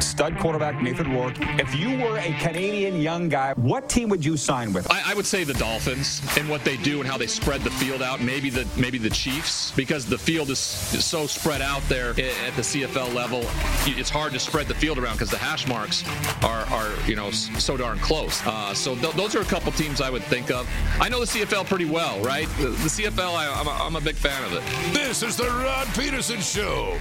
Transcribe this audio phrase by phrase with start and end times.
[0.00, 1.36] Stud quarterback Nathan Rourke.
[1.58, 4.90] If you were a Canadian young guy, what team would you sign with?
[4.90, 7.70] I, I, would say the Dolphins and what they do and how they spread the
[7.70, 8.20] field out.
[8.20, 10.58] Maybe the maybe the Chiefs because the field is,
[10.94, 13.42] is so spread out there at the CFL level.
[13.86, 16.04] It's hard to spread the field around because the hash marks
[16.42, 18.44] are, are you know so darn close.
[18.46, 20.68] Uh, so th- those are a couple teams I would think of.
[21.00, 22.48] I know the CFL pretty well, right?
[22.58, 24.62] The, the CFL, I, I'm, a, I'm a big fan of it.
[24.94, 26.98] This is the Rod Pedersen Show.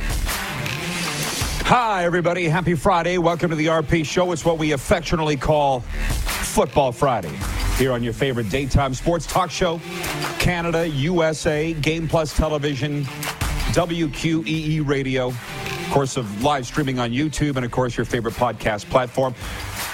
[1.72, 2.45] Hi, everybody.
[2.48, 3.20] Happy Friday.
[3.20, 4.31] Welcome to the RP Show.
[4.31, 7.38] It's what we affectionately call Football Friday
[7.78, 9.80] here on your favorite daytime sports talk show,
[10.40, 13.03] Canada, USA, Game Plus Television,
[13.75, 18.90] WQEE Radio, of course, of live streaming on YouTube, and of course, your favorite podcast
[18.90, 19.35] platform.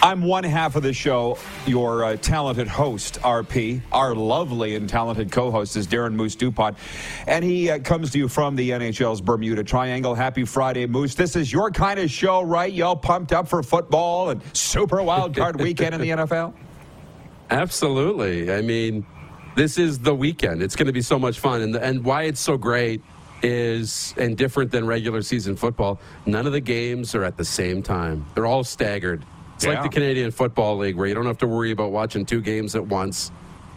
[0.06, 1.36] I'm one half of the show,
[1.66, 3.82] your uh, talented host, RP.
[3.92, 6.78] Our lovely and talented co host is Darren Moose Dupont.
[7.26, 10.14] And he uh, comes to you from the NHL's Bermuda Triangle.
[10.14, 11.16] Happy Friday, Moose.
[11.16, 12.72] This is your kind of show, right?
[12.72, 16.54] Y'all pumped up for football and Super Wild Card weekend in the NFL?
[17.50, 18.54] Absolutely.
[18.54, 19.08] I mean,
[19.56, 20.62] this is the weekend.
[20.62, 21.64] It's going to be so much fun.
[21.64, 23.02] And, and why it's so great
[23.42, 27.82] is, and different than regular season football, none of the games are at the same
[27.82, 29.26] time, they're all staggered.
[29.56, 29.72] It's yeah.
[29.72, 32.76] like the Canadian Football League where you don't have to worry about watching two games
[32.76, 33.32] at once.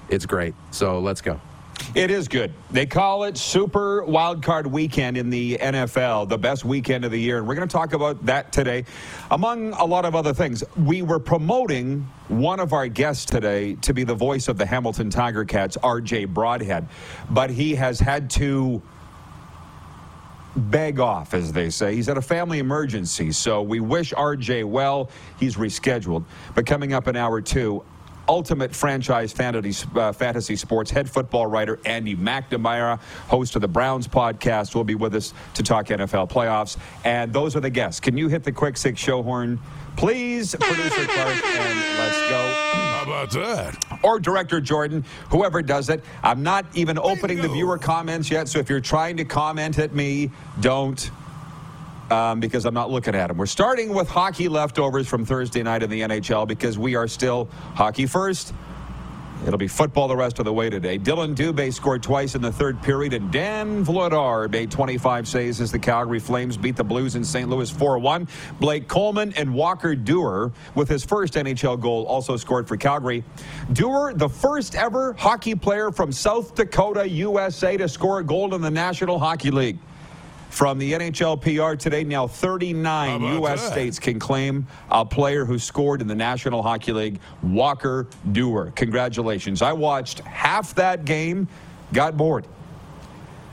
[0.09, 0.55] It's great.
[0.71, 1.41] So let's go.
[1.95, 2.53] It is good.
[2.71, 7.39] They call it Super Wildcard Weekend in the NFL, the best weekend of the year.
[7.39, 8.85] And we're going to talk about that today,
[9.31, 10.63] among a lot of other things.
[10.77, 15.09] We were promoting one of our guests today to be the voice of the Hamilton
[15.09, 16.87] Tiger Cats, RJ Broadhead.
[17.31, 18.83] But he has had to
[20.59, 21.95] beg off, as they say.
[21.95, 25.11] He's at a family emergency, so we wish RJ well.
[25.39, 26.25] He's rescheduled.
[26.55, 27.85] But coming up in hour two,
[28.29, 34.07] ultimate franchise fantasy, uh, fantasy sports head football writer Andy McNamara, host of the Browns
[34.07, 36.77] podcast, will be with us to talk NFL playoffs.
[37.05, 38.01] And those are the guests.
[38.01, 39.59] Can you hit the quick six show horn?
[39.97, 42.55] Please, producer Clark, and let's go.
[42.73, 43.99] How about that?
[44.05, 46.05] Or director Jordan, whoever does it.
[46.23, 49.95] I'm not even opening the viewer comments yet, so if you're trying to comment at
[49.95, 51.11] me, don't.
[52.11, 53.37] Um, because I'm not looking at them.
[53.37, 57.51] We're starting with hockey leftovers from Thursday night in the NHL because we are still
[57.75, 58.55] hockey first.
[59.47, 60.99] It'll be football the rest of the way today.
[60.99, 65.71] Dylan Dubé scored twice in the third period, and Dan Vladar made 25 saves as
[65.71, 67.49] the Calgary Flames beat the Blues in St.
[67.49, 68.29] Louis 4-1.
[68.59, 73.23] Blake Coleman and Walker Duehr, with his first NHL goal, also scored for Calgary.
[73.73, 78.61] Duehr, the first ever hockey player from South Dakota, USA, to score a goal in
[78.61, 79.79] the National Hockey League.
[80.51, 83.63] From the NHLPR today, now 39 U.S.
[83.63, 83.73] That?
[83.73, 88.75] states can claim a player who scored in the National Hockey League, Walker Duehr.
[88.75, 89.63] Congratulations.
[89.63, 91.49] I watched half that game,
[91.93, 92.47] got bored.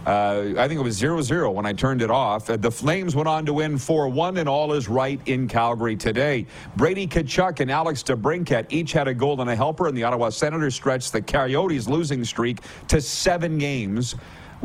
[0.05, 2.47] Uh, I think it was 0 0 when I turned it off.
[2.49, 5.95] Uh, the Flames went on to win 4 1, and all is right in Calgary
[5.95, 6.45] today.
[6.75, 10.29] Brady Tkachuk and Alex DeBrincat each had a goal and a helper, and the Ottawa
[10.29, 14.15] Senators stretched the Coyotes' losing streak to seven games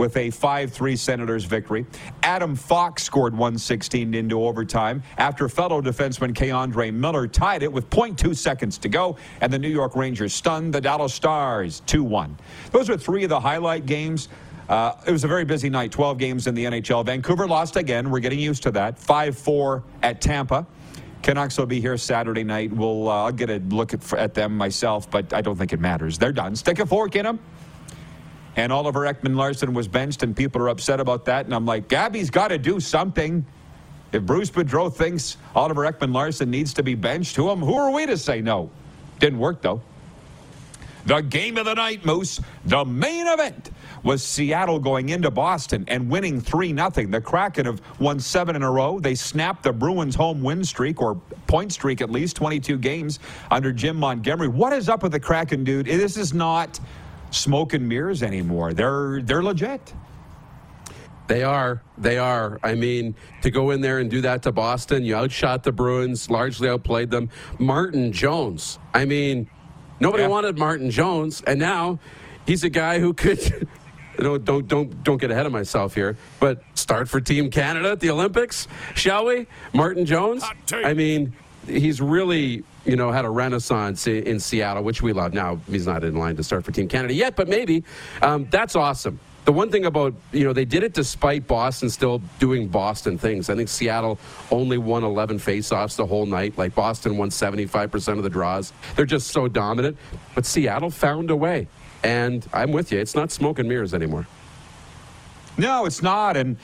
[0.01, 1.85] with a 5 3 Senators victory.
[2.23, 8.35] Adam Fox scored 116 into overtime after fellow defenseman K'Andre Miller tied it with 0.2
[8.35, 12.39] seconds to go, and the New York Rangers stunned the Dallas Stars 2 1.
[12.71, 14.31] Those are three of the highlight games.
[14.71, 15.93] Uh, it was a very busy night.
[15.93, 17.05] 12 games in the NHL.
[17.05, 18.09] Vancouver lost again.
[18.09, 18.99] We're getting used to that.
[18.99, 20.67] 5-4 at Tampa.
[21.23, 22.73] Canucks will be here Saturday night.
[22.73, 25.81] We'll uh, I'll get a look at, at them myself, but I don't think it
[25.81, 26.17] matters.
[26.17, 26.57] They're done.
[26.57, 27.39] Stick a fork in them.
[28.57, 31.45] And Oliver Ekman Larsson was benched, and people are upset about that.
[31.45, 33.45] And I'm like, Gabby's got to do something.
[34.13, 38.07] If Bruce Boudreau thinks Oliver Ekman Larsson needs to be benched, who, who are we
[38.07, 38.71] to say no?
[39.21, 39.81] Didn't work, though.
[41.07, 43.71] The game of the night, Moose, the main event
[44.03, 46.91] was Seattle going into Boston and winning 3 0.
[46.91, 49.01] The Kraken have won seven in a row.
[49.01, 51.15] They snapped the Bruins' home win streak, or
[51.47, 53.19] point streak at least, 22 games
[53.51, 54.49] under Jim Montgomery.
[54.49, 55.87] What is up with the Kraken, dude?
[55.87, 56.79] This is not
[57.31, 58.73] smoke and mirrors anymore.
[58.73, 59.95] They're, they're legit.
[61.31, 61.81] They are.
[61.97, 62.59] They are.
[62.61, 66.29] I mean, to go in there and do that to Boston, you outshot the Bruins,
[66.29, 67.31] largely outplayed them.
[67.57, 68.81] Martin Jones.
[68.93, 69.49] I mean,
[70.01, 70.29] nobody yeah.
[70.29, 72.01] wanted Martin Jones, and now
[72.47, 73.69] he's a guy who could.
[74.19, 78.01] don't don't don't don't get ahead of myself here, but start for Team Canada at
[78.01, 78.67] the Olympics,
[78.97, 79.47] shall we?
[79.73, 80.43] Martin Jones.
[80.73, 81.33] I mean,
[81.65, 85.35] he's really you know had a renaissance in Seattle, which we love.
[85.35, 87.85] Now he's not in line to start for Team Canada yet, but maybe
[88.23, 92.21] um, that's awesome the one thing about you know they did it despite Boston still
[92.39, 93.49] doing Boston things.
[93.51, 94.19] I think Seattle
[94.51, 96.57] only won 11 faceoffs the whole night.
[96.59, 98.73] Like Boston won 75% of the draws.
[98.97, 99.97] They're just so dominant.
[100.35, 101.69] But Seattle found a way,
[102.03, 102.99] and I'm with you.
[102.99, 104.27] It's not smoke and mirrors anymore.
[105.59, 106.57] No, it's not, and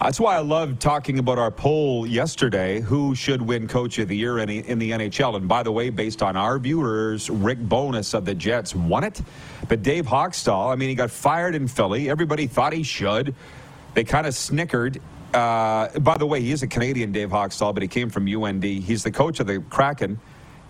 [0.00, 4.16] that's why I love talking about our poll yesterday who should win Coach of the
[4.16, 5.36] Year in, in the NHL.
[5.36, 9.22] And by the way, based on our viewers, Rick Bowness of the Jets won it.
[9.68, 12.10] But Dave Hakstol, I mean, he got fired in Philly.
[12.10, 13.34] Everybody thought he should.
[13.94, 15.00] They kind of snickered.
[15.32, 18.62] Uh, by the way, he is a Canadian, Dave Hakstol, but he came from UND.
[18.62, 20.20] He's the coach of the Kraken.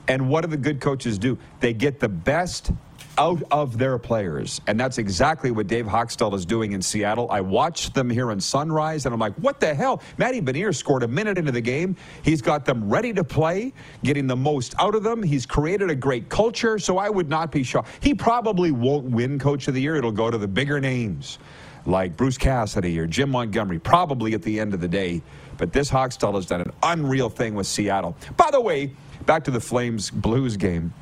[0.07, 1.37] And what do the good coaches do?
[1.59, 2.71] They get the best
[3.19, 4.61] out of their players.
[4.67, 7.29] And that's exactly what Dave Hakstol is doing in Seattle.
[7.31, 10.03] I watched them here in Sunrise, and I'm like, what the hell?
[10.19, 11.97] Matty Beniers scored a minute into the game.
[12.23, 13.73] He's got them ready to play,
[14.05, 15.23] getting the most out of them.
[15.23, 17.89] He's created a great culture, so I would not be shocked.
[18.01, 19.97] He probably won't win Coach of the Year.
[19.97, 21.39] It'll go to the bigger names
[21.87, 25.23] like Bruce Cassidy or Jim Montgomery, probably at the end of the day.
[25.57, 28.17] But this Hakstol has done an unreal thing with Seattle.
[28.37, 28.93] By the way,
[29.25, 30.93] back to the Flames Blues game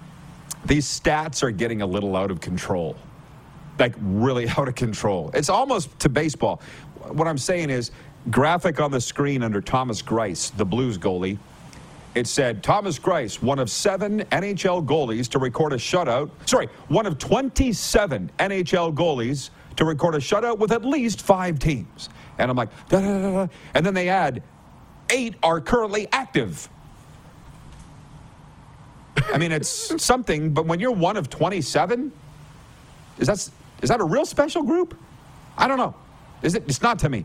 [0.65, 2.97] these stats are getting a little out of control.
[3.79, 5.31] Like really out of control.
[5.35, 6.61] It's almost to baseball.
[7.09, 7.91] What I'm saying is,
[8.31, 11.39] graphic on the screen under Thomas Greiss, the Blues goalie,
[12.15, 16.31] it said Thomas Greiss, one of seven NHL goalies to record a shutout.
[16.47, 22.09] Sorry, one of 27 NHL goalies to record a shutout with at least five teams.
[22.39, 24.43] And I'm like, da, da, da, and then they add
[25.11, 26.69] eight are currently active.
[29.33, 32.13] I mean, it's something, but when you're one of 27,
[33.19, 33.51] is that,
[33.83, 34.99] is that a real special group?
[35.57, 35.95] I don't know.
[36.43, 36.65] Is it?
[36.67, 37.25] It's not to me.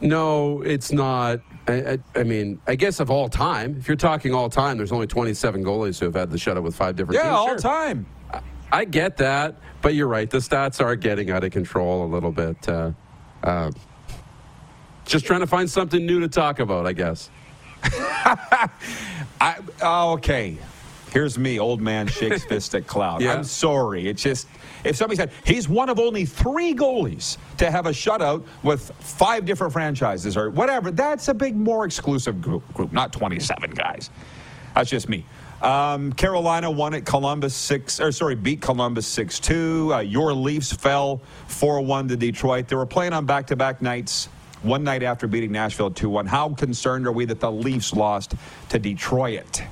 [0.00, 1.40] No, it's not.
[1.68, 4.90] I, I, I, mean, I guess of all time, if you're talking all time, there's
[4.90, 7.34] only 27 goalies who have had the shutout with five different yeah, teams.
[7.34, 7.58] all sure.
[7.58, 8.06] time.
[8.32, 8.40] I,
[8.72, 10.28] I, get that, but you're right.
[10.28, 12.68] The stats are getting out of control a little bit.
[12.68, 12.90] Uh,
[13.44, 13.70] uh,
[15.04, 17.30] just trying to find something new to talk about, I guess.
[19.42, 20.56] I, oh, okay.
[21.10, 23.22] Here's me, old man shakes fist at cloud.
[23.22, 23.34] Yeah.
[23.34, 24.06] I'm sorry.
[24.06, 24.46] It's just
[24.84, 29.44] if somebody said he's one of only three goalies to have a shutout with five
[29.44, 32.62] different franchises or whatever, that's a big, more exclusive group.
[32.72, 34.10] Group, not 27 guys.
[34.76, 35.26] That's just me.
[35.60, 39.92] Um, Carolina won at Columbus six, or sorry, beat Columbus six two.
[39.92, 42.68] Uh, your Leafs fell four one to Detroit.
[42.68, 44.28] They were playing on back to back nights
[44.62, 46.26] one night after beating Nashville 2 1.
[46.26, 48.34] How concerned are we that the Leafs lost
[48.70, 49.62] to Detroit?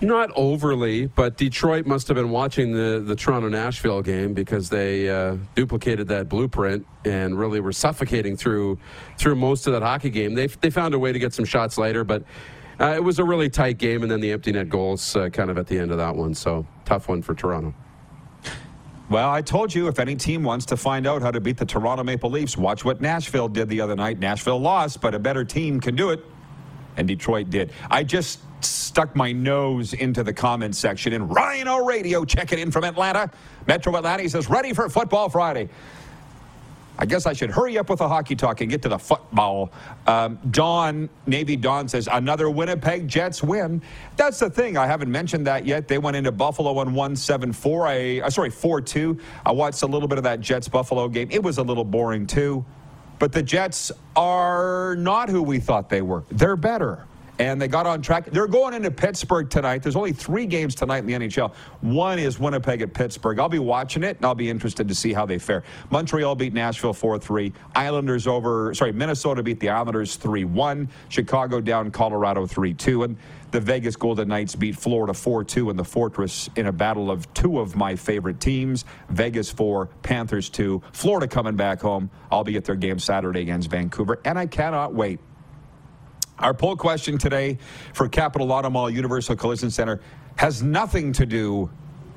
[0.00, 5.08] Not overly, but Detroit must have been watching the, the Toronto Nashville game because they
[5.08, 8.78] uh, duplicated that blueprint and really were suffocating through
[9.18, 10.34] through most of that hockey game.
[10.34, 12.24] They, they found a way to get some shots later, but
[12.80, 15.48] uh, it was a really tight game, and then the empty net goals uh, kind
[15.48, 16.34] of at the end of that one.
[16.34, 17.72] So tough one for Toronto.
[19.10, 21.66] Well, I told you if any team wants to find out how to beat the
[21.66, 24.18] Toronto Maple Leafs, watch what Nashville did the other night.
[24.18, 26.24] Nashville lost, but a better team can do it.
[26.96, 27.72] And Detroit did.
[27.90, 32.84] I just stuck my nose into the comment section in Rhino Radio checking in from
[32.84, 33.30] Atlanta.
[33.66, 35.68] Metro Atlanta says, ready for Football Friday.
[36.98, 39.72] I guess I should hurry up with the hockey talk and get to the football.
[40.06, 43.82] Um, Don, Navy Don says, another Winnipeg Jets win.
[44.16, 44.76] That's the thing.
[44.76, 45.88] I haven't mentioned that yet.
[45.88, 47.86] They went into Buffalo on 174.
[47.86, 49.18] I, uh, sorry, 4 2.
[49.44, 51.28] I watched a little bit of that Jets Buffalo game.
[51.30, 52.64] It was a little boring, too.
[53.18, 56.24] But the Jets are not who we thought they were.
[56.30, 57.06] They're better.
[57.38, 58.26] And they got on track.
[58.26, 59.82] They're going into Pittsburgh tonight.
[59.82, 61.54] There's only three games tonight in the NHL.
[61.80, 63.38] One is Winnipeg at Pittsburgh.
[63.38, 65.64] I'll be watching it, and I'll be interested to see how they fare.
[65.90, 67.52] Montreal beat Nashville 4 3.
[67.74, 70.88] Islanders over, sorry, Minnesota beat the Islanders 3 1.
[71.08, 73.02] Chicago down Colorado 3 2.
[73.04, 73.16] And
[73.50, 77.32] the Vegas Golden Knights beat Florida 4 2 in the Fortress in a battle of
[77.34, 80.82] two of my favorite teams Vegas 4, Panthers 2.
[80.92, 82.10] Florida coming back home.
[82.30, 85.20] I'll be at their game Saturday against Vancouver, and I cannot wait.
[86.40, 87.58] Our poll question today
[87.92, 90.00] for Capital Auto Mall Universal Collision Center
[90.34, 91.70] has nothing to do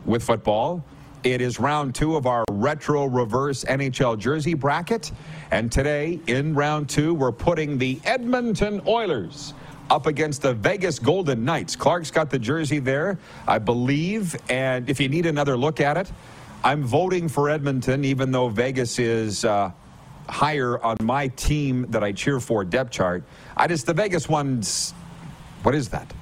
[0.05, 0.83] with football.
[1.23, 5.11] It is round two of our retro reverse NHL jersey bracket.
[5.51, 9.53] And today, in round two, we're putting the Edmonton Oilers
[9.91, 11.75] up against the Vegas Golden Knights.
[11.75, 14.35] Clark's got the jersey there, I believe.
[14.49, 16.11] And if you need another look at it,
[16.63, 19.45] I'm voting for Edmonton, even though Vegas is.
[19.45, 19.71] Uh,
[20.29, 23.23] higher on my team that I cheer for depth chart.
[23.57, 24.93] I just the Vegas ones.
[25.63, 26.13] What is that?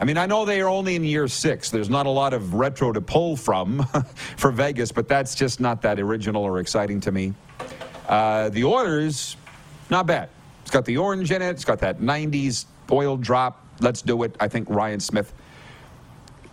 [0.00, 1.70] I mean, I know they are only in year six.
[1.70, 3.86] There's not a lot of retro to pull from
[4.36, 7.32] for Vegas, but that's just not that original or exciting to me.
[8.08, 9.36] Uh, the Oilers,
[9.90, 10.28] not bad.
[10.62, 11.50] It's got the orange in it.
[11.50, 13.64] It's got that 90s oil drop.
[13.80, 14.34] Let's do it.
[14.40, 15.32] I think Ryan Smyth.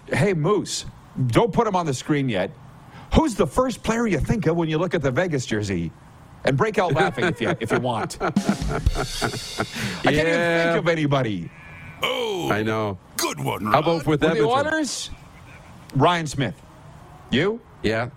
[0.08, 0.86] Hey, Moose,
[1.28, 2.52] don't put him on the screen yet.
[3.16, 5.92] Who's the first player you think of when you look at the Vegas jersey?
[6.44, 8.18] And break out laughing if you if you want.
[8.22, 11.50] I can't even think of anybody.
[12.02, 12.98] Oh, I know.
[13.18, 13.74] Good one, Rod.
[13.74, 14.68] How about with With the Edmonton?
[14.68, 15.12] Oilers,
[15.96, 16.56] Ryan Smyth.
[17.30, 17.62] You?
[17.84, 18.10] Yeah,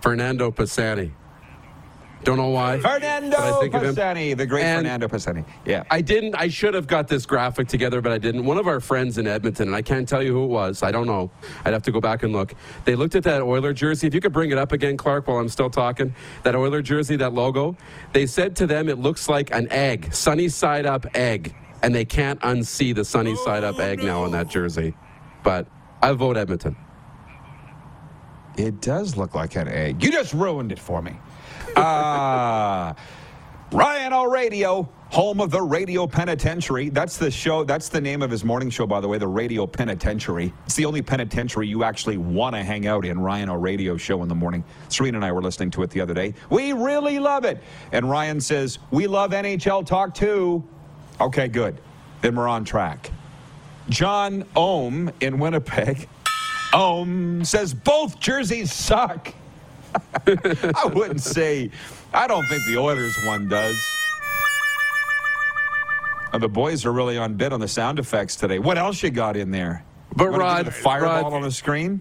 [0.00, 1.12] Fernando Pisani.
[2.24, 2.80] Don't know why.
[2.80, 3.94] Fernando but I think of him.
[3.94, 5.44] Pisani, the great And Fernando Pisani.
[5.64, 5.84] Yeah.
[5.90, 6.34] I didn't.
[6.34, 8.44] I should have got this graphic together, but I didn't.
[8.44, 10.82] One of our friends in Edmonton, and I can't tell you who it was.
[10.82, 11.30] I don't know.
[11.64, 12.54] I'd have to go back and look.
[12.84, 14.06] They looked at that Oiler jersey.
[14.06, 17.16] If you could bring it up again, Clark, while I'm still talking, that Oiler jersey,
[17.16, 17.76] that logo.
[18.12, 22.04] They said to them, it looks like an egg, sunny side up egg, and they
[22.04, 24.94] can't unsee the sunny side up egg now on that jersey.
[25.44, 25.68] But
[26.02, 26.76] I vote Edmonton.
[28.56, 30.02] It does look like an egg.
[30.02, 31.12] You just ruined it for me.
[31.76, 32.94] Ah,
[33.70, 36.88] Ryan O Radio, home of the Radio Penitentiary.
[36.88, 37.64] That's the show.
[37.64, 40.52] That's the name of his morning show, by the way, the Radio Penitentiary.
[40.64, 43.18] It's the only penitentiary you actually want to hang out in.
[43.20, 44.64] Ryan O Radio show in the morning.
[44.88, 46.32] Serena and I were listening to it the other day.
[46.48, 47.62] We really love it.
[47.92, 50.64] And Ryan says we love NHL talk too.
[51.20, 51.78] Okay, good.
[52.22, 53.10] Then we're on track.
[53.90, 56.08] John Ohm in Winnipeg.
[56.72, 59.32] Ohm says both jerseys suck.
[60.26, 61.70] I wouldn't say.
[62.12, 63.76] I don't think the Oilers one does.
[66.32, 68.58] Uh, the boys are really on bid on the sound effects today.
[68.58, 69.84] What else you got in there?
[70.14, 72.00] But Rod, the fireball Rod- on the screen.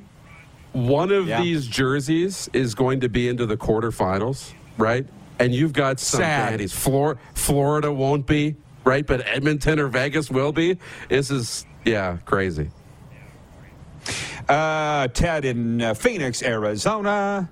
[0.73, 1.41] One of Yeah.
[1.41, 5.05] these jerseys is going to be into the quarterfinals, right?
[5.39, 6.59] And you've got some Sad.
[6.59, 6.71] baddies.
[6.73, 9.05] Flor- Florida won't be, right?
[9.05, 10.77] But Edmonton or Vegas will be.
[11.07, 12.71] This is, yeah, crazy.
[14.49, 17.49] Uh, Ted in uh, Phoenix, Arizona,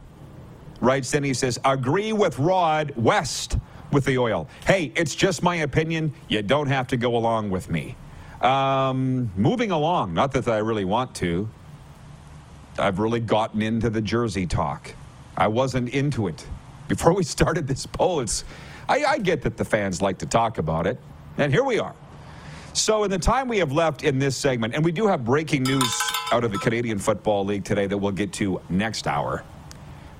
[0.83, 1.23] writes in.
[1.23, 3.57] He says, "Agree with Rod West
[3.91, 4.47] with the oil.
[4.67, 6.13] Hey, it's just my opinion.
[6.27, 7.95] You don't have to go along with me."
[8.41, 10.13] Um, moving along.
[10.13, 11.49] Not that I really want to.
[12.77, 14.93] I've really gotten into the jersey talk.
[15.37, 16.45] I wasn't into it
[16.87, 18.19] before we started this poll.
[18.19, 18.43] It's,
[18.89, 20.99] I, I get that the fans like to talk about it,
[21.37, 21.95] and here we are.
[22.73, 25.63] So, in the time we have left in this segment, and we do have breaking
[25.63, 29.43] news out of the Canadian Football League today that we'll get to next hour.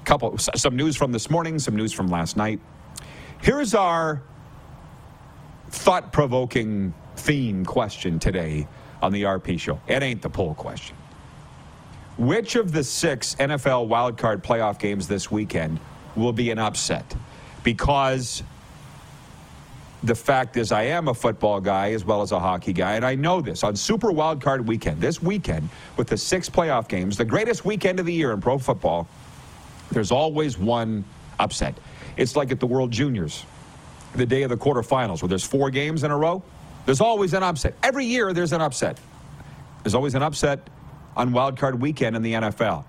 [0.06, 2.60] Couple, some news from this morning, some news from last night.
[3.42, 4.22] Here's our
[5.70, 8.68] thought-provoking theme question today
[9.02, 9.80] on the RP show.
[9.88, 10.96] It ain't the poll question.
[12.18, 15.80] Which of the six NFL wildcard playoff games this weekend
[16.16, 17.16] will be an upset?
[17.64, 18.44] Because
[20.04, 23.06] the fact is, I am a football guy as well as a hockey guy, and
[23.06, 23.64] I know this.
[23.64, 28.06] On Super Wildcard Weekend, this weekend, with the six playoff games, the greatest weekend of
[28.06, 29.08] the year in pro football,
[29.94, 31.04] there's always one
[31.40, 31.76] upset.
[32.18, 33.46] It's like at the World Juniors,
[34.16, 36.44] the day of the quarterfinals, where there's four games in a row.
[36.86, 37.76] There's always an upset.
[37.82, 39.00] Every year, there's an upset.
[39.84, 40.70] There's always an upset
[41.16, 42.86] on Wildcard Weekend in the NFL.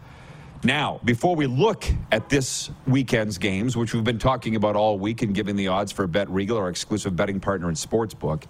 [0.63, 5.21] Now, before we look at this weekend's games, which we've been talking about all week
[5.21, 8.45] and giving the odds for Bet Regal, our exclusive betting partner in Sportsbook,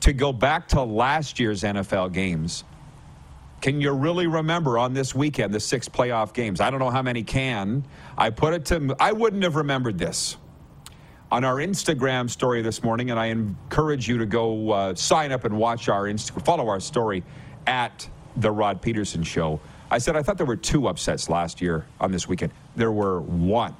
[0.00, 2.64] to go back to last year's NFL games,
[3.60, 6.60] can you really remember on this weekend the six playoff games?
[6.60, 7.84] I don't know how many can.
[8.16, 10.36] I put it to, I wouldn't have remembered this.
[11.30, 15.44] On our Instagram story this morning, and I encourage you to go uh, sign up
[15.44, 17.22] and watch our Insta- follow our story
[17.68, 19.60] at the Rod Pedersen Show.
[19.92, 22.52] I said I thought there were two upsets last year on this weekend.
[22.74, 23.76] There were one.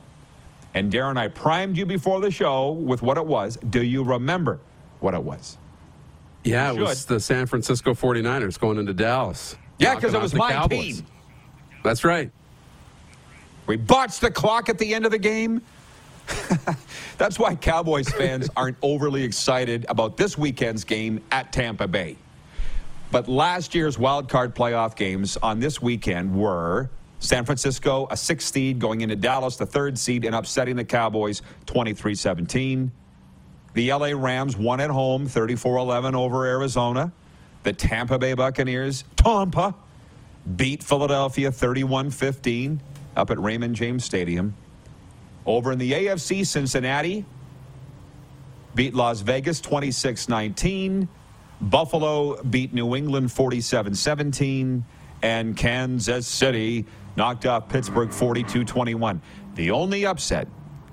[0.74, 3.56] And Darren, I primed you before the show with what it was.
[3.56, 4.60] Do you remember
[5.00, 5.58] what it was?
[6.44, 9.56] Yeah, it was the San Francisco 49ers going into Dallas.
[9.80, 10.98] Yeah, because it was my Cowboys.
[10.98, 11.06] team.
[11.82, 12.30] That's right.
[13.66, 15.62] We botched the clock at the end of the game.
[17.18, 22.16] That's why Cowboys fans aren't overly excited about this weekend's game at Tampa Bay.
[23.10, 28.52] But last year's wild card playoff games on this weekend were San Francisco, a sixth
[28.52, 32.92] seed, going into Dallas, the third seed, and upsetting the Cowboys 23 17.
[33.72, 37.12] The LA Rams won at home 34 11 over Arizona.
[37.62, 39.74] The Tampa Bay Buccaneers, Tampa,
[40.56, 42.80] beat Philadelphia 31 15
[43.16, 44.54] up at Raymond James Stadium.
[45.44, 47.24] Over in the AFC, Cincinnati
[48.74, 51.08] beat Las Vegas 26 19.
[51.60, 54.84] Buffalo beat New England 47 17.
[55.22, 56.86] And Kansas City
[57.16, 59.20] knocked off Pittsburgh 42 21.
[59.54, 60.48] The only upset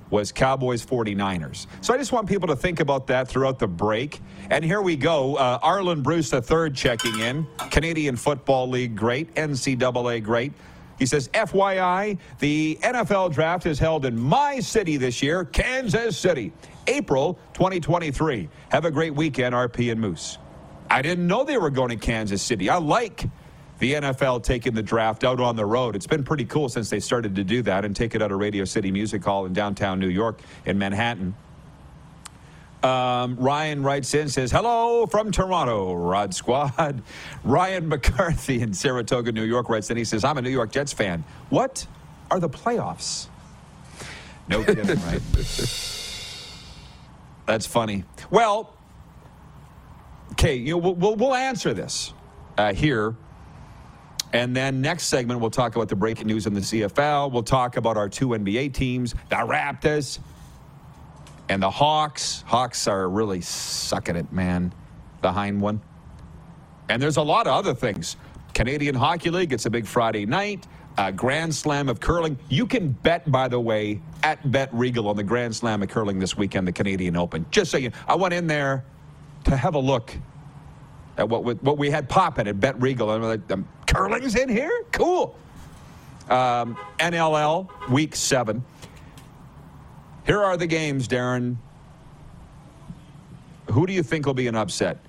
[0.10, 1.68] was Cowboys 49ers.
[1.82, 4.22] So I just want people to think about that throughout the break.
[4.50, 5.36] And here we go.
[5.36, 7.48] Uh, Arland Bruce III checking in.
[7.72, 10.54] Canadian Football League great, NCAA great.
[10.98, 16.52] He says, FYI, the NFL draft is held in my city this year, Kansas City,
[16.88, 18.50] April 2023.
[18.70, 20.40] Have a great weekend, RP and Moose.
[20.90, 22.70] I didn't know they were going to Kansas City.
[22.70, 23.26] I like
[23.80, 25.96] the NFL taking the draft out on the road.
[25.96, 28.40] It's been pretty cool since they started to do that and take it out of
[28.40, 31.36] Radio City Music Hall in downtown New York in Manhattan.
[32.84, 37.02] Um, Ryan writes in, says, Hello from Toronto, Rod Squad.
[37.44, 40.94] Ryan McCarthy in Saratoga, New York writes in, he says, I'm a New York Jets
[40.94, 41.24] fan.
[41.50, 41.88] What
[42.30, 43.28] are the playoffs?
[44.48, 45.22] No kidding, right?
[47.46, 48.04] That's funny.
[48.30, 48.74] Well,
[50.34, 52.14] okay, you know, we'll, we'll, we'll answer this
[52.58, 53.16] uh, here.
[54.34, 57.32] And then next segment, we'll talk about the breaking news in the CFL.
[57.32, 60.20] We'll talk about our two NBA teams, the Raptors
[61.50, 62.44] and the Hawks.
[62.46, 64.74] Hawks are really sucking it, man.
[65.22, 65.82] The hind one.
[66.90, 68.18] And there's a lot of other things.
[68.54, 70.68] Canadian Hockey League, it's a big Friday night.
[70.98, 72.38] Uh, Grand Slam of curling.
[72.50, 76.18] You can bet, by the way, at Bet Regal on the Grand Slam of curling
[76.18, 77.46] this weekend, the Canadian Open.
[77.52, 78.84] Just so you, I went in there
[79.44, 80.16] to have a look
[81.18, 84.50] at what we, what we had popping at Bet Regal, I'm like, um, curling's in
[84.50, 85.36] here, cool.
[86.30, 88.64] Um, NLL Week Seven.
[90.26, 91.56] Here are the games, Darren.
[93.72, 95.00] Who do you think will be an upset?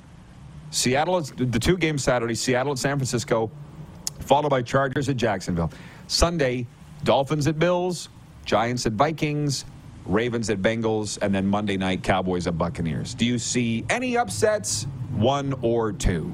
[0.70, 3.50] Seattle, the two games Saturday, Seattle at San Francisco,
[4.20, 5.70] followed by Chargers at Jacksonville.
[6.06, 6.66] Sunday,
[7.04, 8.08] Dolphins at Bills,
[8.44, 9.64] Giants at Vikings,
[10.06, 13.14] Ravens at Bengals, and then Monday night, Cowboys at Buccaneers.
[13.14, 14.86] Do you see any upsets,
[15.16, 16.32] one or two?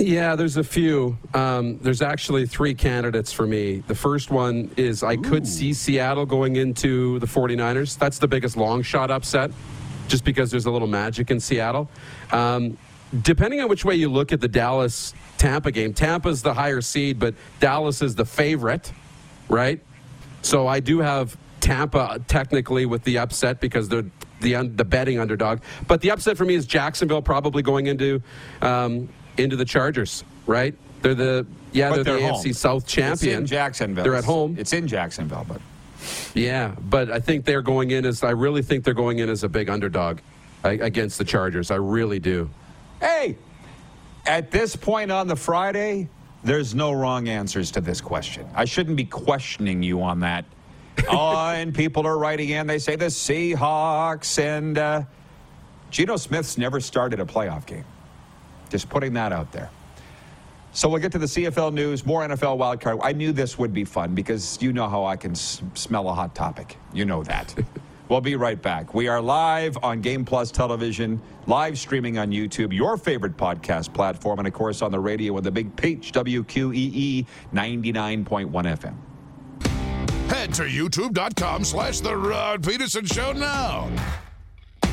[0.00, 1.18] Yeah, there's a few.
[1.34, 3.80] Um, there's actually three candidates for me.
[3.86, 7.98] The first one is I could see Seattle going into the 49ers.
[7.98, 9.50] That's the biggest long shot upset,
[10.08, 11.90] just because there's a little magic in Seattle.
[12.32, 12.78] Um,
[13.20, 17.18] depending on which way you look at the Dallas Tampa game, Tampa's the higher seed,
[17.18, 18.90] but Dallas is the favorite,
[19.50, 19.80] right?
[20.40, 24.06] So I do have Tampa technically with the upset because they're
[24.40, 25.60] the un- the betting underdog.
[25.86, 28.22] But the upset for me is Jacksonville probably going into
[28.62, 29.10] um,
[29.42, 30.74] into the Chargers, right?
[31.02, 32.52] They're the yeah But they're, the they're AFC home.
[32.52, 33.38] South It's champion.
[33.38, 34.04] in Jacksonville.
[34.04, 34.56] They're at home.
[34.58, 35.60] It's in Jacksonville, but
[36.34, 39.44] Yeah, but I think they're going in as I really think they're going in as
[39.44, 40.18] a big underdog
[40.64, 41.70] against the Chargers.
[41.70, 42.50] I really do.
[43.00, 43.36] hey,
[44.26, 46.08] at this point on the Friday,
[46.44, 48.46] there's no wrong answers to this question.
[48.54, 50.44] I shouldn't be questioning you on that.
[51.08, 52.66] oh, and people are writing in.
[52.66, 55.02] They say the Seahawks and uh,
[55.90, 57.84] Geno Smith's never started a playoff game.
[58.70, 59.68] Just putting that out there.
[60.72, 63.00] So we'll get to the CFL news, more NFL wildcard.
[63.02, 66.14] I knew this would be fun because you know how I can s- smell a
[66.14, 66.76] hot topic.
[66.92, 67.52] You know that.
[68.08, 68.94] we'll be right back.
[68.94, 74.38] We are live on Game Plus Television, live streaming on YouTube, your favorite podcast platform,
[74.38, 78.94] and of course on the radio with the big peach, WQEE 99.1 FM.
[80.30, 83.90] Head to youtube.com slash The Rod Pedersen Show now.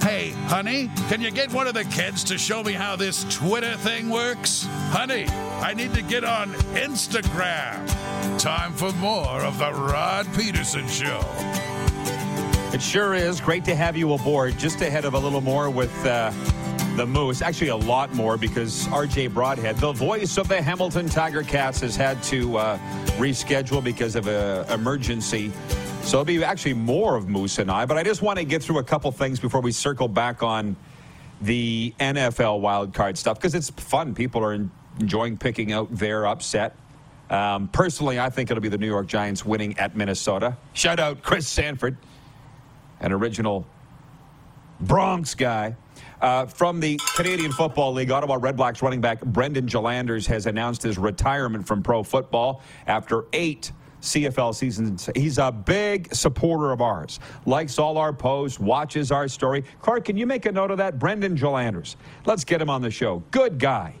[0.00, 3.74] Hey, honey, can you get one of the kids to show me how this Twitter
[3.76, 4.66] thing works?
[4.90, 5.26] Honey,
[5.62, 7.88] I need to get on Instagram.
[8.38, 11.20] Time for more of the Rod Pedersen Show.
[12.74, 13.40] It sure is.
[13.40, 14.58] Great to have you aboard.
[14.58, 16.32] Just ahead of a little more with uh,
[16.96, 17.40] the Moose.
[17.40, 21.96] Actually, a lot more because RJ Broadhead, the voice of the Hamilton Tiger Cats, has
[21.96, 22.78] had to uh,
[23.16, 25.52] reschedule because of an emergency.
[26.04, 27.86] So it'll be actually more of Moose and I.
[27.86, 30.76] But I just want to get through a couple things before we circle back on
[31.40, 34.14] the NFL wildcard stuff because it's fun.
[34.14, 34.68] People are
[35.00, 36.76] enjoying picking out their upset.
[37.30, 40.58] Um, personally, I think it'll be the New York Giants winning at Minnesota.
[40.74, 41.96] Shout out Chris Sanford,
[43.00, 43.66] an original
[44.80, 45.74] Bronx guy.
[46.20, 50.98] Uh, from the Canadian Football League, Ottawa Redblacks running back Brendan Gillanders has announced his
[50.98, 53.72] retirement from pro football after eight
[54.04, 54.96] CFL season.
[55.14, 59.64] He's a big supporter of ours, likes all our posts, watches our story.
[59.80, 60.98] Clark, can you make a note of that?
[60.98, 61.96] Brendan Gillanders.
[62.24, 63.22] Let's get him on the show.
[63.30, 63.94] Good guy.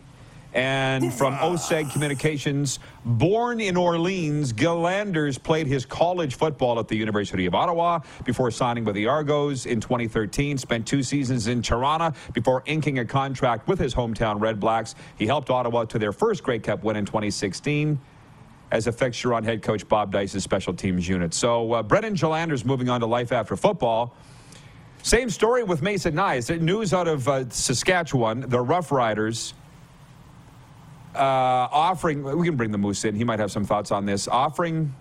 [0.54, 7.46] And from OSEG Communications, born in Orleans, Gillanders played his college football at the University
[7.46, 10.56] of Ottawa before signing with the Argos in 2013.
[10.56, 14.94] Spent two seasons in Toronto before inking a contract with his hometown Red Blacks.
[15.18, 17.98] He helped Ottawa to their first Grey Cup win in 2016
[18.70, 21.34] as a fixture on head coach Bob Dyce's special teams unit.
[21.34, 24.14] So uh, Brendan Gillanders moving on to life after football.
[25.02, 26.60] Same story with Mason Nyhus.
[26.60, 29.54] News out of uh, Saskatchewan, the Rough Riders
[31.14, 33.14] uh, offering, we can bring the Moose in.
[33.14, 34.26] He might have some thoughts on this.
[34.28, 34.94] Offering,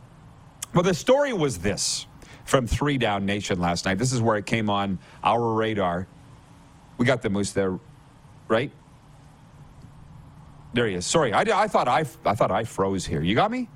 [0.74, 2.06] well, the story was this
[2.46, 3.98] from Three Down Nation last night.
[3.98, 6.08] This is where it came on our radar.
[6.98, 7.80] We got the Moose there,
[8.48, 8.72] right?
[10.74, 11.06] There he is.
[11.06, 13.22] Sorry, I, I thought I, I thought I froze here.
[13.22, 13.70] You got me?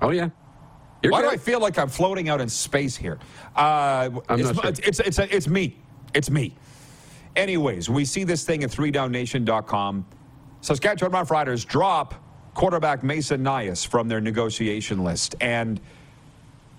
[0.00, 0.30] Oh yeah.
[1.02, 1.30] You're Why good.
[1.30, 3.18] do I feel like I'm floating out in space here?
[3.56, 5.76] Uh, it's, it's, it's, it's, it's me.
[6.14, 6.54] It's me.
[7.34, 10.06] Anyways, we see this thing at 3downnation.com.
[10.60, 12.14] Saskatchewan Roughriders drop
[12.54, 15.34] quarterback Mason Nyhus from their negotiation list.
[15.40, 15.80] And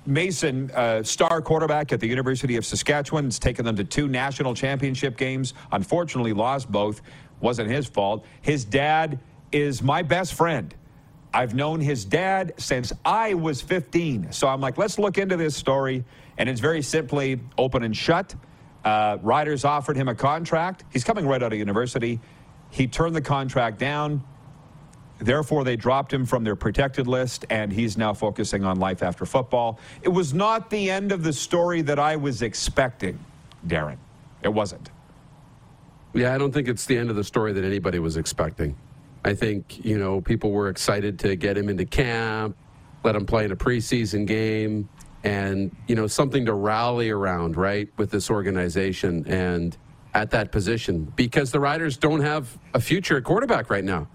[0.06, 4.54] Mason, uh, star quarterback at the University of Saskatchewan, has taken them to two national
[4.54, 5.54] championship games.
[5.72, 7.02] Unfortunately, lost both.
[7.44, 8.26] Wasn't his fault.
[8.42, 9.20] His dad
[9.52, 10.74] is my best friend.
[11.34, 14.32] I've known his dad since I was 15.
[14.32, 16.06] So I'm like, let's look into this story.
[16.38, 18.34] And it's very simply open and shut.
[18.86, 20.86] Uh, Riders offered him a contract.
[20.90, 22.22] He's coming right out of university.
[22.70, 24.24] He turned the contract down.
[25.20, 29.26] Therefore, they dropped him from their protected list, and he's now focusing on life after
[29.26, 29.80] football.
[30.02, 33.20] It was not the end of the story that I was expecting,
[33.68, 33.98] Darren.
[34.44, 34.90] It wasn't.
[36.14, 38.76] Yeah, I don't think it's the end of the story that anybody was expecting.
[39.26, 42.58] I think, you know, people were excited to get him into camp,
[43.04, 44.90] let him play in a preseason game,
[45.24, 49.78] and, you know, something to rally around, right, with this organization and
[50.14, 54.08] at that position because the Riders don't have a future at quarterback right now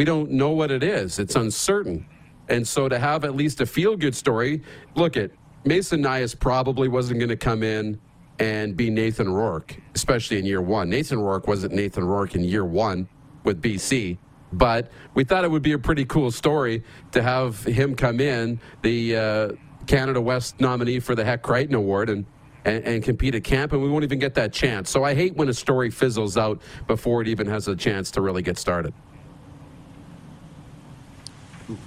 [0.00, 1.18] we don't know what it is.
[1.18, 2.06] It's uncertain.
[2.48, 4.62] And so to have at least a feel good story,
[4.94, 5.30] look at
[5.64, 8.00] Mason Nyhus probably wasn't going to come in
[8.40, 10.88] and be Nathan Rourke, especially in year one.
[10.88, 13.06] Nathan Rourke wasn't Nathan Rourke in year one
[13.44, 14.16] with BC,
[14.52, 18.58] but we thought it would be a pretty cool story to have him come in,
[18.80, 19.52] the uh,
[19.86, 22.24] Canada West nominee for the Hec Crighton Award, and,
[22.64, 24.88] and, and compete at camp, and we won't even get that chance.
[24.88, 28.22] So I hate when a story fizzles out before it even has a chance to
[28.22, 28.94] really get started.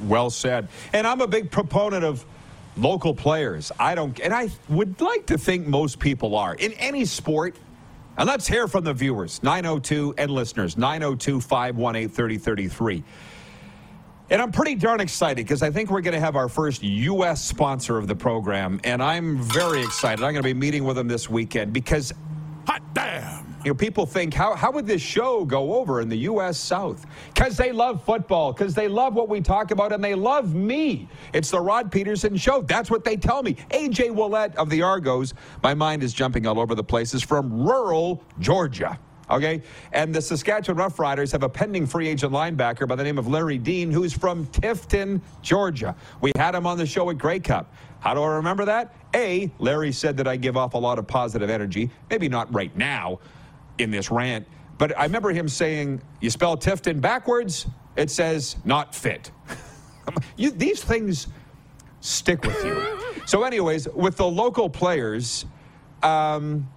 [0.02, 0.68] Well said.
[0.94, 2.26] And I'm a big proponent of
[2.78, 3.72] local players.
[3.80, 7.56] I don't, and I would like to think most people are in any sport.
[8.18, 13.04] And let's hear from the viewers 902 and listeners 902 518 3033.
[14.30, 17.44] And I'm pretty darn excited because I think we're going to have our first U.S.
[17.44, 18.80] sponsor of the program.
[18.84, 20.24] And I'm very excited.
[20.24, 22.14] I'm going to be meeting with them this weekend because,
[22.66, 26.18] hot damn, you know, people think, how, how would this show go over in the
[26.18, 26.58] U.S.
[26.58, 27.06] South?
[27.34, 31.08] Because they love football, because they love what we talk about, and they love me.
[31.32, 32.64] It's the Rod Pedersen Show.
[32.64, 33.56] That's what they tell me.
[33.72, 34.10] A.J.
[34.10, 35.34] Ouellette of the Argos.
[35.62, 38.98] My mind is jumping all over the place, places from rural Georgia.
[39.30, 39.62] Okay?
[39.92, 43.58] And the Saskatchewan Roughriders have a pending free agent linebacker by the name of Larry
[43.58, 45.96] Dean, who's from Tifton, Georgia.
[46.22, 47.74] We had him on the show at Grey Cup.
[48.00, 48.96] How do I remember that?
[49.14, 51.90] A, Larry said that I give off a lot of positive energy.
[52.10, 53.20] Maybe not right now,
[53.78, 58.94] in this rant, but I remember him saying, "You spell Tifton backwards, it says not
[58.96, 59.32] fit."
[60.38, 61.28] you, these things
[62.02, 62.84] stick with you.
[63.26, 65.46] so, anyways, with the local players,
[66.02, 66.68] um,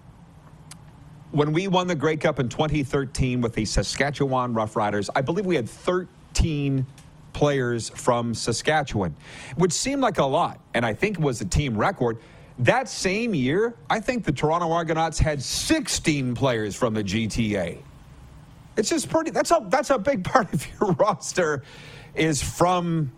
[1.33, 5.57] when we won the Grey Cup in 2013 with the Saskatchewan Roughriders, I believe we
[5.57, 6.87] had 13
[7.33, 9.15] players from Saskatchewan,
[9.57, 12.19] which seemed like a lot, and I think it was a team record.
[12.61, 17.79] That same year, I think the Toronto Argonauts had 16 players from the GTA.
[18.77, 19.31] It's just pretty.
[19.31, 21.63] That's a that's a big part of your roster
[22.15, 23.13] is from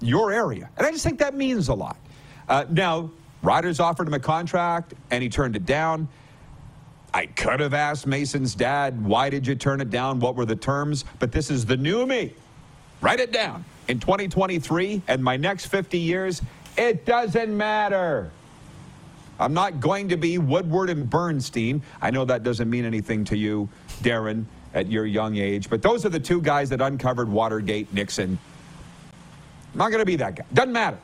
[0.00, 1.96] your area, and I just think that means a lot.
[2.48, 3.10] Uh, now,
[3.42, 6.08] Riders offered him a contract, and he turned it down.
[7.12, 10.20] I could have asked Mason's dad, why did you turn it down?
[10.20, 11.04] What were the terms?
[11.18, 12.34] But this is the new me.
[13.00, 13.64] Write it down.
[13.88, 16.40] In 2023 and my next 50 years,
[16.76, 18.30] it doesn't matter.
[19.40, 21.82] I'm not going to be Woodward and Bernstein.
[22.00, 23.68] I know that doesn't mean anything to you,
[24.02, 28.38] Darren, at your young age, but those are the two guys that uncovered Watergate, Nixon.
[29.72, 30.44] I'm not going to be that guy.
[30.52, 30.98] Doesn't matter.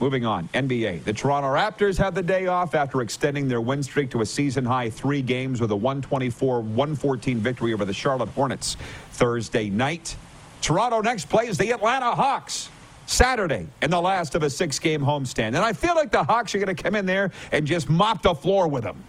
[0.00, 1.04] Moving on, NBA.
[1.04, 4.64] The Toronto Raptors have the day off after extending their win streak to a season
[4.64, 8.76] high three games with a 124 114 victory over the Charlotte Hornets
[9.12, 10.16] Thursday night.
[10.60, 12.68] Toronto next plays the Atlanta Hawks.
[13.12, 15.48] Saturday in the last of a six game homestand.
[15.48, 18.22] And I feel like the Hawks are going to come in there and just mop
[18.22, 19.02] the floor with them.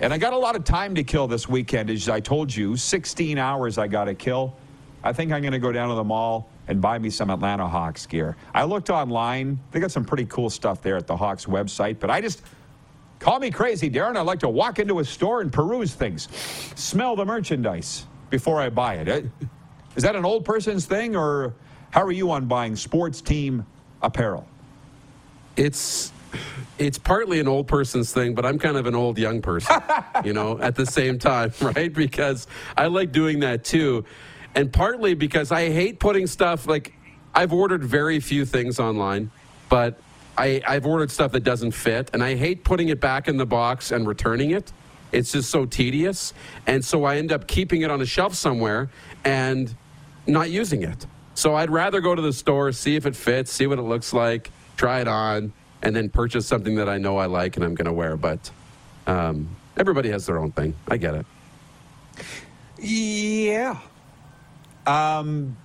[0.00, 2.76] And I got a lot of time to kill this weekend, as I told you
[2.76, 4.56] 16 hours I got to kill.
[5.04, 7.68] I think I'm going to go down to the mall and buy me some Atlanta
[7.68, 8.36] Hawks gear.
[8.54, 12.10] I looked online, they got some pretty cool stuff there at the Hawks website, but
[12.10, 12.42] I just.
[13.18, 14.16] Call me crazy, Darren.
[14.16, 16.26] I like to walk into a store and peruse things,
[16.74, 19.26] smell the merchandise before I buy it.
[19.94, 21.54] Is that an old person's thing, or
[21.92, 23.64] how are you on buying sports team
[24.02, 24.46] apparel?
[25.56, 26.10] It's
[26.78, 29.80] it's partly an old person's thing, but I'm kind of an old young person,
[30.24, 31.92] you know, at the same time, right?
[31.92, 34.04] Because I like doing that too.
[34.54, 36.94] And partly because I hate putting stuff like
[37.34, 39.30] I've ordered very few things online,
[39.68, 40.00] but
[40.38, 43.46] I, I've ordered stuff that doesn't fit, and I hate putting it back in the
[43.46, 44.72] box and returning it.
[45.12, 46.32] It's just so tedious.
[46.66, 48.90] And so I end up keeping it on a shelf somewhere
[49.24, 49.74] and
[50.26, 51.06] not using it.
[51.34, 54.12] So I'd rather go to the store, see if it fits, see what it looks
[54.12, 57.74] like, try it on, and then purchase something that I know I like and I'm
[57.74, 58.16] going to wear.
[58.16, 58.50] But
[59.06, 60.74] um, Everybody has their own thing.
[60.88, 61.26] I get it.
[62.78, 63.78] Yeah.
[64.86, 65.56] Um,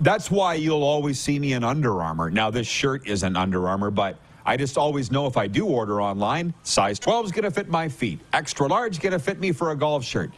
[0.00, 2.30] that's why you'll always see me in Under Armour.
[2.30, 6.02] Now, this shirt isn't Under Armour, but I just always know if I do order
[6.02, 8.18] online, size 12 is going to fit my feet.
[8.32, 10.32] Extra large is going to fit me for a golf shirt.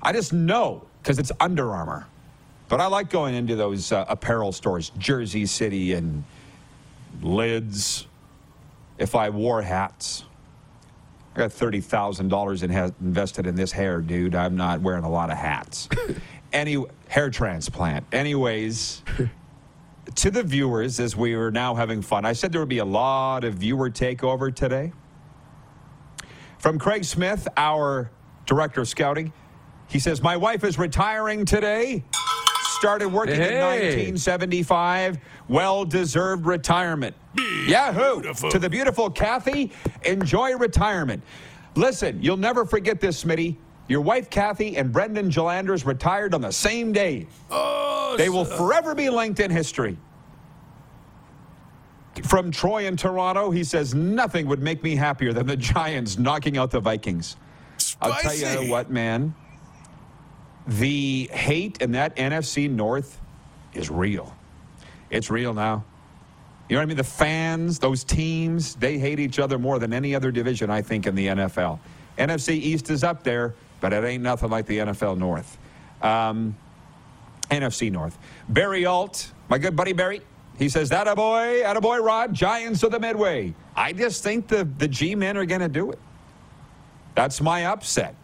[0.00, 2.06] I just know because it's Under Armour.
[2.72, 6.24] But I like going into those uh, apparel stores, Jersey City and
[7.20, 8.06] Lids.
[8.96, 10.24] If I wore hats,
[11.34, 14.34] I got thirty thousand dollars in invested in this hair, dude.
[14.34, 15.86] I'm not wearing a lot of hats.
[16.54, 18.06] Any hair transplant.
[18.10, 19.02] Anyways,
[20.14, 22.86] to the viewers, as we were now having fun, I said there would be a
[22.86, 24.94] lot of viewer takeover today.
[26.56, 28.10] From Craig Smith, our
[28.46, 29.30] director of scouting,
[29.88, 32.02] he says, My wife is retiring today.
[32.82, 33.54] Started working Hey.
[33.54, 35.18] in 1975.
[35.46, 37.14] Well deserved retirement.
[37.68, 38.22] Yahoo!
[38.50, 39.70] To the beautiful Kathy,
[40.04, 41.22] enjoy retirement.
[41.76, 43.54] Listen, you'll never forget this, Smitty.
[43.86, 47.28] Your wife, Kathy, and Brendan Gillanders retired on the same day.
[47.52, 49.96] Oh, They will forever be linked in history.
[52.24, 56.58] From Troy in Toronto, he says, Nothing would make me happier than the Giants knocking
[56.58, 57.36] out the Vikings.
[58.00, 59.36] I'll tell you what, man.
[60.66, 63.20] The hate in that NFC North
[63.74, 64.34] is real.
[65.10, 65.84] It's real now.
[66.68, 66.96] You know what I mean?
[66.96, 71.06] The fans, those teams, they hate each other more than any other division, I think,
[71.06, 71.78] in the NFL.
[72.16, 75.58] NFC East is up there, but it ain't nothing like the NFL North.
[76.00, 76.56] Um,
[77.50, 78.16] NFC North.
[78.48, 80.22] Barry Alt, my good buddy Barry,
[80.58, 83.54] he says, that a boy, that a boy, Rod, Giants of the Midway.
[83.74, 85.98] I just think the, the G men are going to do it.
[87.14, 88.14] That's my upset.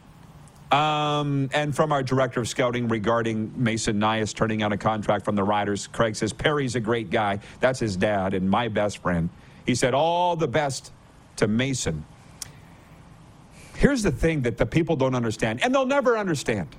[0.70, 5.34] Um, and from our director of scouting regarding Mason Nyhus turning out a contract from
[5.34, 7.38] the Riders, Craig says Perry's a great guy.
[7.60, 9.30] That's his dad and my best friend.
[9.64, 10.92] He said all the best
[11.36, 12.04] to Mason.
[13.76, 16.74] Here's the thing that the people don't understand, and they'll never understand.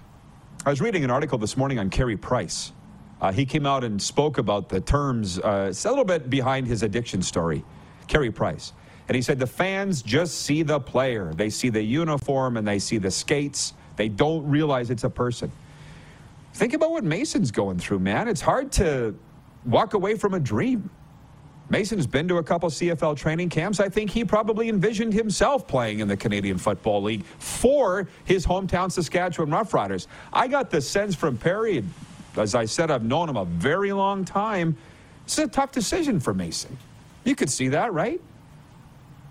[0.65, 2.73] I was reading an article this morning on Carey Price.
[3.21, 6.67] Uh, he came out and spoke about the terms, uh, it's a little bit behind
[6.67, 7.63] his addiction story,
[8.07, 8.73] Carey Price.
[9.07, 11.33] And he said the fans just see the player.
[11.33, 13.73] They see the uniform and they see the skates.
[13.99, 15.51] They don't realize it's a person.
[16.53, 18.29] Think about what Mason's going through, man.
[18.29, 19.13] It's hard to
[19.65, 20.89] walk away from a dream.
[21.69, 23.81] Mason's been to a couple CFL training camps.
[23.81, 28.89] I think he probably envisioned himself playing in the Canadian Football League for his hometown
[28.89, 30.07] Saskatchewan Roughriders.
[30.31, 31.83] I got the sense from Perry,
[32.37, 34.77] as I said, I've known him a very long time.
[35.25, 36.77] It's a tough decision for Mason.
[37.25, 38.21] You could see that, right?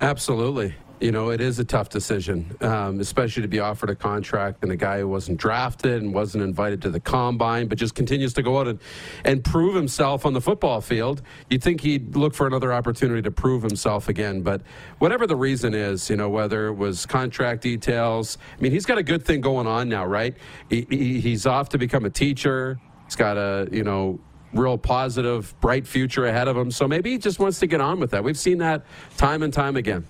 [0.03, 0.75] Absolutely.
[1.01, 4.73] You know, it is a tough decision, um, especially to be offered a contract and
[4.73, 8.43] a guy who wasn't drafted and wasn't invited to the combine, but just continues to
[8.43, 8.81] go out and,
[9.25, 11.23] and prove himself on the football field.
[11.51, 14.43] You'd think he'd look for another opportunity to prove himself again.
[14.43, 14.63] But
[14.99, 18.99] whatever the reason is, you know, whether it was contract details, I mean, he's got
[18.99, 20.37] a good thing going on now, right?
[20.69, 22.81] He, he, he's off to become a teacher.
[23.05, 24.19] He's got a, you know,
[24.53, 26.73] real positive, bright future ahead of him.
[26.73, 28.25] So maybe he just wants to get on with that.
[28.25, 28.85] We've seen that
[29.17, 30.09] time and time again.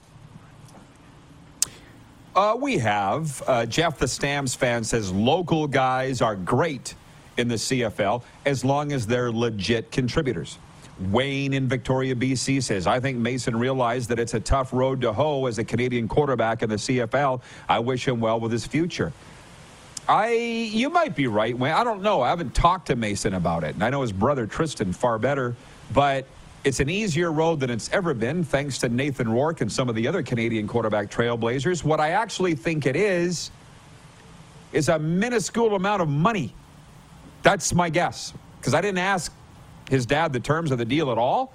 [2.38, 3.42] Uh, we have.
[3.48, 6.94] Uh, Jeff the Stamps fan says local guys are great
[7.36, 10.56] in the CFL as long as they're legit contributors.
[11.10, 15.12] Wayne in Victoria, BC says, I think Mason realized that it's a tough road to
[15.12, 17.40] hoe as a Canadian quarterback in the CFL.
[17.68, 19.12] I wish him well with his future.
[20.08, 21.72] I, you might be right, Wayne.
[21.72, 22.22] I don't know.
[22.22, 23.74] I haven't talked to Mason about it.
[23.74, 25.56] And I know his brother Tristan far better,
[25.92, 26.24] but
[26.64, 29.94] it's an easier road than it's ever been, thanks to Nathan Rourke and some of
[29.94, 31.84] the other Canadian quarterback trailblazers.
[31.84, 33.50] What I actually think it is,
[34.72, 36.54] is a minuscule amount of money.
[37.42, 38.34] That's my guess.
[38.60, 39.32] Because I didn't ask
[39.88, 41.52] his dad the terms of the deal at all.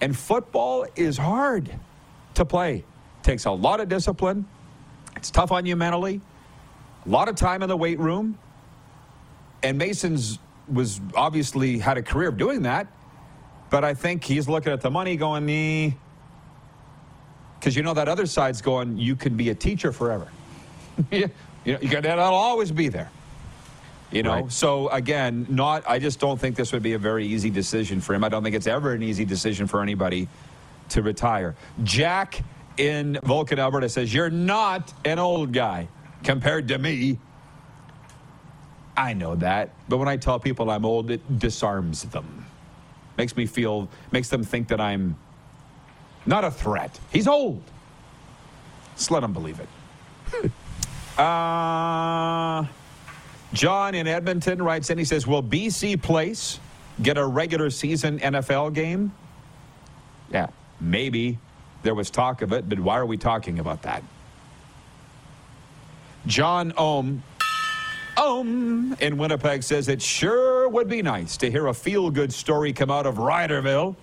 [0.00, 1.70] And football is hard
[2.34, 2.84] to play.
[3.22, 4.46] Takes a lot of discipline.
[5.16, 6.20] It's tough on you mentally.
[7.06, 8.38] A lot of time in the weight room.
[9.62, 10.38] And Mason's
[10.68, 12.86] was obviously had a career of doing that.
[13.70, 15.48] But I think he's looking at the money going.
[15.48, 15.90] Eh.
[17.58, 20.28] Because you know that other side's going, you can be a teacher forever.
[21.10, 21.26] yeah,
[21.64, 23.10] you know, you got, that'll always be there.
[24.12, 24.52] You know, Right.
[24.52, 25.82] so again, not.
[25.88, 28.22] I just don't think this would be a very easy decision for him.
[28.22, 30.28] I don't think it's ever an easy decision for anybody
[30.90, 31.56] to retire.
[31.82, 32.42] Jack
[32.76, 35.88] in Vulcan, Alberta says, "You're not an old guy
[36.22, 37.18] compared to me."
[38.96, 42.43] I know that, but when I tell people I'm old, it disarms them.
[43.16, 45.16] Makes me feel, makes them think that I'm
[46.26, 46.98] not a threat.
[47.12, 47.62] He's old.
[48.96, 50.50] Just let them believe it.
[51.18, 52.64] uh,
[53.52, 56.58] John in Edmonton writes in, he says, Will BC Place
[57.02, 59.12] get a regular season NFL game?
[60.32, 60.48] Yeah,
[60.80, 61.38] maybe.
[61.82, 64.02] There was talk of it, but why are we talking about that?
[66.26, 67.22] John Ohm.
[68.16, 72.72] Ohm in Winnipeg says it sure would be nice to hear a feel good story
[72.72, 73.94] come out of Riderville.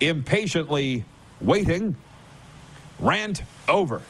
[0.00, 1.02] Impatiently
[1.40, 1.96] waiting.
[2.98, 4.02] Rant over.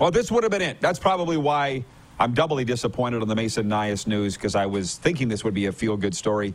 [0.00, 0.80] Well, this would have been it.
[0.80, 1.84] That's probably why
[2.18, 5.66] I'm doubly disappointed on the Mason Nyhus news because I was thinking this would be
[5.66, 6.54] a feel good story,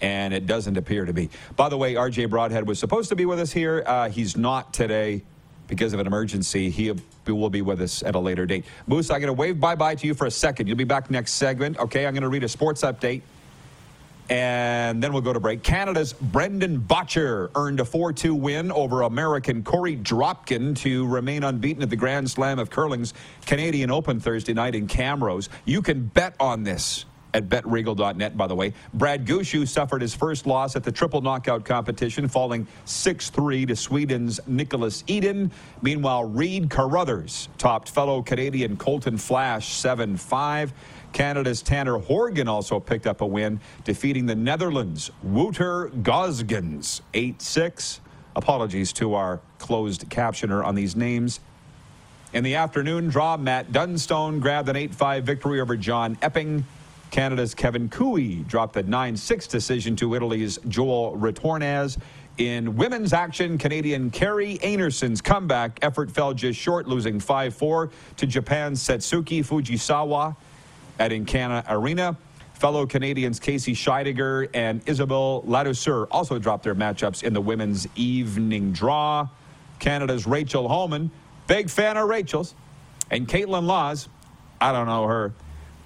[0.00, 1.30] and it doesn't appear to be.
[1.54, 3.84] By the way, RJ Broadhead was supposed to be with us here.
[3.86, 5.22] Uh, he's not today
[5.68, 6.68] because of an emergency.
[6.68, 6.92] He
[7.28, 8.64] will be with us at a later date.
[8.88, 10.66] Moose, I'm going to wave bye bye to you for a second.
[10.66, 11.78] You'll be back next segment.
[11.78, 13.22] Okay, I'm going to read a sports update.
[14.32, 15.62] And then we'll go to break.
[15.62, 21.82] Canada's Brendan Bottcher earned a 4 2 win over American Korey Dropkin to remain unbeaten
[21.82, 23.12] at the Grand Slam of Curling's
[23.44, 25.50] Canadian Open Thursday night in Camrose.
[25.66, 27.04] You can bet on this
[27.34, 28.72] at betregal.net, by the way.
[28.94, 33.76] Brad Gushue suffered his first loss at the triple knockout competition, falling 6 3 to
[33.76, 35.50] Sweden's Niklas Edin.
[35.82, 40.72] Meanwhile, Reid Carruthers topped fellow Canadian Colton Flasch 7 5.
[41.12, 48.00] Canada's Tanner Horgan also picked up a win, defeating the Netherlands' Wouter Gosgens 8 6.
[48.34, 51.40] Apologies to our closed captioner on these names.
[52.32, 56.64] In the afternoon draw, Matt Dunstone grabbed an 8 5 victory over John Epping.
[57.10, 61.98] Canada's Kevin Koe dropped a 9 6 decision to Italy's Joel Retornaz.
[62.38, 68.26] In women's action, Canadian Kerri Einarson's comeback effort fell just short, losing 5 4 to
[68.26, 70.34] Japan's Satsuki Fujisawa
[70.98, 72.16] at Encana Arena.
[72.54, 78.72] Fellow Canadians Casey Scheidegger and Isabel Ladouceur also dropped their matchups in the women's evening
[78.72, 79.28] draw.
[79.80, 81.10] Canada's Rachel Homan,
[81.48, 82.54] big fan of Rachel's,
[83.10, 84.08] and Kaitlyn Lawes,
[84.60, 85.32] I don't know her,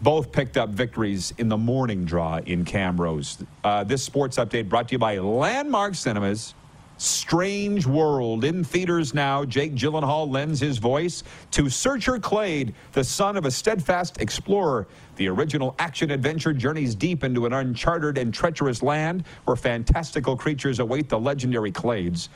[0.02, 3.46] both picked up victories in the morning draw in Camrose.
[3.64, 6.54] Uh, this sports update brought to you by Landmark Cinemas.
[6.98, 9.44] Strange World in theaters now.
[9.44, 14.86] Jake Gyllenhaal lends his voice to Searcher Clade, the son of a steadfast explorer.
[15.16, 20.78] The original action adventure journeys deep into an uncharted and treacherous land where fantastical creatures
[20.78, 22.28] await the legendary Clades.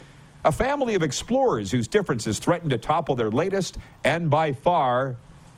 [0.44, 5.16] A family of explorers whose differences threaten to topple their latest and by far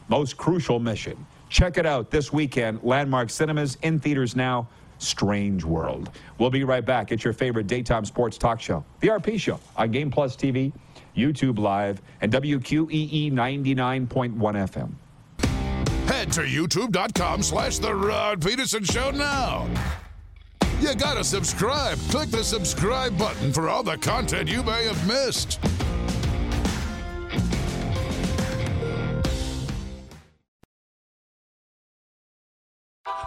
[0.08, 1.26] most crucial mission.
[1.48, 2.80] Check it out this weekend.
[2.82, 4.68] Landmark Cinemas in theaters now.
[5.02, 6.10] Strange World.
[6.38, 7.12] We'll be right back.
[7.12, 10.72] It's your favorite daytime sports talk show, The RP Show, on Game Plus TV,
[11.16, 14.92] YouTube Live, and WQEE 99.1 FM.
[16.06, 19.68] Head to youtube.com slash The Rod Pedersen Show now.
[20.80, 21.96] You gotta subscribe.
[22.10, 25.60] Click the subscribe button for all the content you may have missed.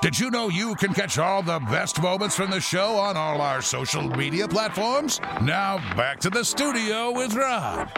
[0.06, 3.42] Did you know you can catch all the best moments from the show on all
[3.42, 5.20] our social media platforms?
[5.42, 7.90] Now back to the studio with Rod.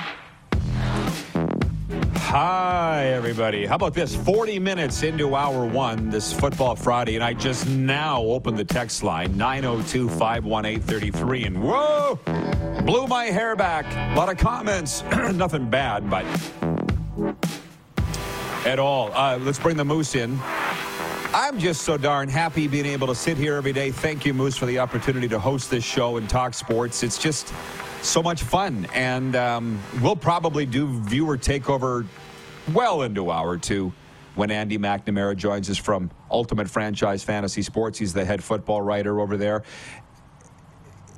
[2.16, 3.66] Hi, everybody.
[3.66, 4.16] How about this?
[4.16, 9.04] 40 minutes into hour one this football Friday, and I just now opened the text
[9.04, 11.44] line 902 518 33.
[11.44, 12.18] And whoa,
[12.86, 13.86] blew my hair back.
[14.14, 15.04] A lot of comments.
[15.34, 16.24] Nothing bad, but
[18.66, 19.12] at all.
[19.14, 20.40] Uh, let's bring the moose in.
[21.34, 23.92] I'm just so darn happy being able to sit here every day.
[23.92, 27.04] Thank you, Moose, for the opportunity to host this show and talk sports.
[27.04, 27.54] It's just
[28.02, 28.88] so much fun.
[28.94, 32.06] And um, we'll probably do viewer takeover
[32.74, 33.92] well into hour two
[34.36, 38.00] when Andy McNamara joins us from Ultimate Franchise Fantasy Sports.
[38.00, 39.64] He's the head football writer over there.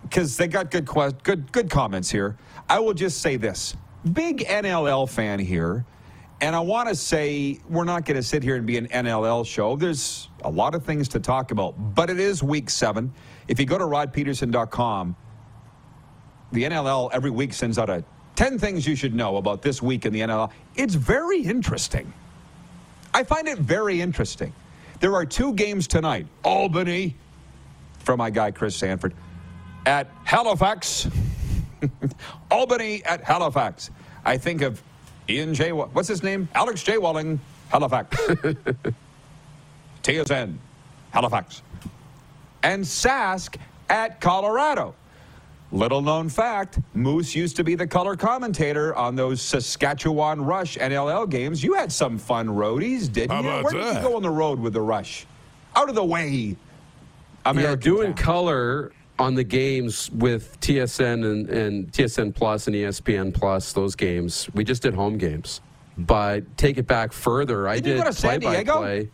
[0.01, 0.87] Because they got good,
[1.23, 2.35] good, good comments here.
[2.67, 3.75] I will just say this
[4.11, 5.85] big NLL fan here.
[6.41, 9.45] And I want to say we're not going to sit here and be an NLL
[9.45, 9.75] show.
[9.75, 13.11] There's a lot of things to talk about, but it is week seven.
[13.49, 15.15] If you go to rodpedersen.com,
[16.51, 18.03] the NLL every week sends out a
[18.35, 20.49] 10 things you should know about this week in the NLL.
[20.75, 22.13] It's very interesting.
[23.13, 24.53] I find it very interesting.
[25.01, 27.15] There are two games tonight Albany,
[27.99, 29.13] from my guy Chris Sanford,
[29.85, 31.09] at Halifax.
[32.51, 33.91] Albany at Halifax.
[34.23, 34.81] I think of
[35.29, 35.71] Ian J.
[35.71, 36.49] What's his name?
[36.55, 36.97] Alex J.
[36.97, 38.17] Walling, Halifax.
[40.03, 40.55] TSN,
[41.11, 41.61] Halifax.
[42.63, 43.57] And Sask
[43.89, 44.95] at Colorado.
[45.71, 51.29] Little known fact Moose used to be the color commentator on those Saskatchewan Rush NLL
[51.29, 51.63] games.
[51.63, 53.49] You had some fun roadies, didn't How you?
[53.49, 55.27] about Where did you go on the road with the Rush?
[55.75, 56.55] Out of the way.
[57.45, 58.25] American yeah, doing town.
[58.25, 64.49] color on the games with TSN and, and TSN Plus and ESPN Plus, those games.
[64.53, 65.59] We just did home games.
[65.97, 69.09] But take it back further, I you did go to San play by play.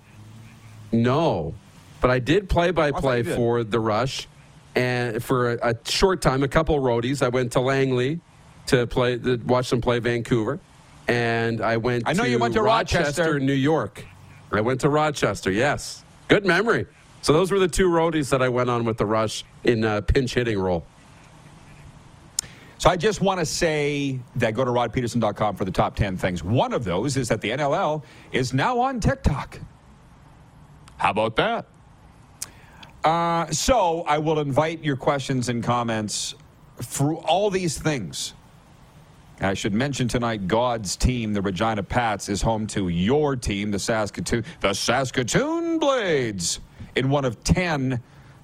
[0.91, 1.55] No,
[1.99, 4.27] but I did play by play for the Rush,
[4.75, 7.23] and for a, a short time, a couple roadies.
[7.23, 8.19] I went to Langley
[8.67, 10.59] to play, to watch them play Vancouver,
[11.07, 12.03] and I went.
[12.05, 13.39] I know you went to Rochester.
[13.39, 14.05] New York.
[14.51, 15.49] I went to Rochester.
[15.49, 16.85] Yes, good memory.
[17.25, 20.01] So those were the two roadies that I went on with the Rush in uh,
[20.01, 20.85] pinch hitting role.
[22.77, 26.43] So I just want to say that go to rodpedersen.com for the top 10 things.
[26.43, 29.59] One of those is that the NLL is now on TikTok.
[30.97, 31.65] How about that?
[33.03, 36.35] Uh, so I will invite your questions and comments
[36.77, 38.35] through all these things.
[39.41, 43.79] I should mention tonight, God's team, the Regina Pats, is home to your team, the
[43.79, 46.59] Saskatoon, the Saskatoon Blades,
[46.95, 48.01] in one of ten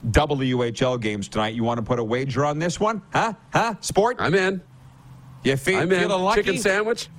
[0.10, 1.54] WHL games tonight.
[1.54, 3.02] You want to put a wager on this one?
[3.14, 3.34] Huh?
[3.54, 3.76] Huh?
[3.82, 4.18] Sport?
[4.20, 4.62] I'm in.
[5.44, 6.10] You feel, I'm in.
[6.10, 6.44] lucky?
[6.44, 7.10] Chicken sandwich?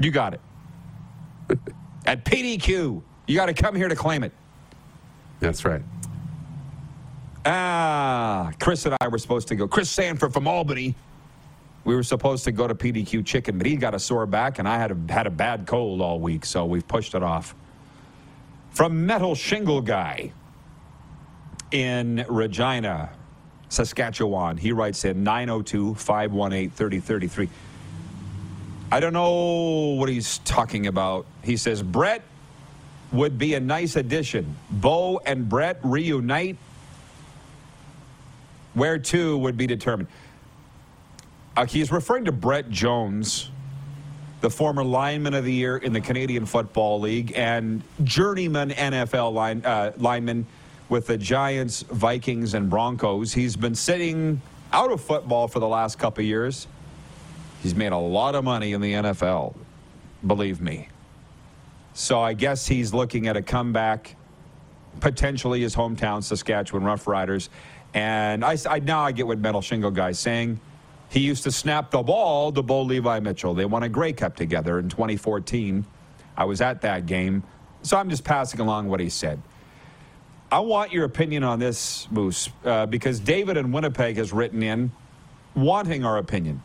[0.00, 0.40] You got it.
[2.06, 4.32] At PDQ, you got to come here to claim it.
[5.40, 5.82] That's right.
[7.46, 9.68] Ah, Chris and I were supposed to go.
[9.68, 10.94] Chris Sanford from Albany.
[11.84, 14.66] We were supposed to go to PDQ Chicken, but he got a sore back, and
[14.66, 17.54] I had a, had a bad cold all week, so we've pushed it off.
[18.74, 20.32] From Metal Shingle Guy
[21.70, 23.10] in Regina,
[23.68, 27.48] Saskatchewan, he writes in 902 518 3033.
[28.90, 31.24] I don't know what he's talking about.
[31.44, 32.22] He says, Brett
[33.12, 34.56] would be a nice addition.
[34.70, 36.56] Bo and Brett reunite.
[38.74, 40.08] Where to would be determined.
[41.56, 43.50] Uh, he's referring to Brett Jones,
[44.44, 49.64] the former lineman of the year in the Canadian Football League and journeyman NFL line,
[49.64, 50.46] uh, lineman
[50.90, 53.32] with the Giants, Vikings, and Broncos.
[53.32, 56.66] He's been sitting out of football for the last couple years.
[57.62, 59.54] He's made a lot of money in the NFL,
[60.26, 60.90] believe me.
[61.94, 64.14] So I guess he's looking at a comeback,
[65.00, 67.48] potentially his hometown, Saskatchewan Roughriders.
[67.94, 70.60] And I, I now I get what Metal Shingle guy's saying.
[71.14, 73.54] He used to snap the ball to Bo Levi Mitchell.
[73.54, 75.86] They won a Grey Cup together in 2014.
[76.36, 77.44] I was at that game.
[77.82, 79.40] So I'm just passing along what he said.
[80.50, 84.90] I want your opinion on this, Moose, uh, because David in Winnipeg has written in
[85.54, 86.64] wanting our opinion.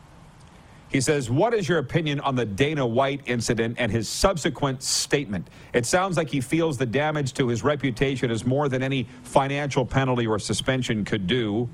[0.90, 5.48] He says, What is your opinion on the Dana White incident and his subsequent statement?
[5.74, 9.86] It sounds like he feels the damage to his reputation is more than any financial
[9.86, 11.70] penalty or suspension could do.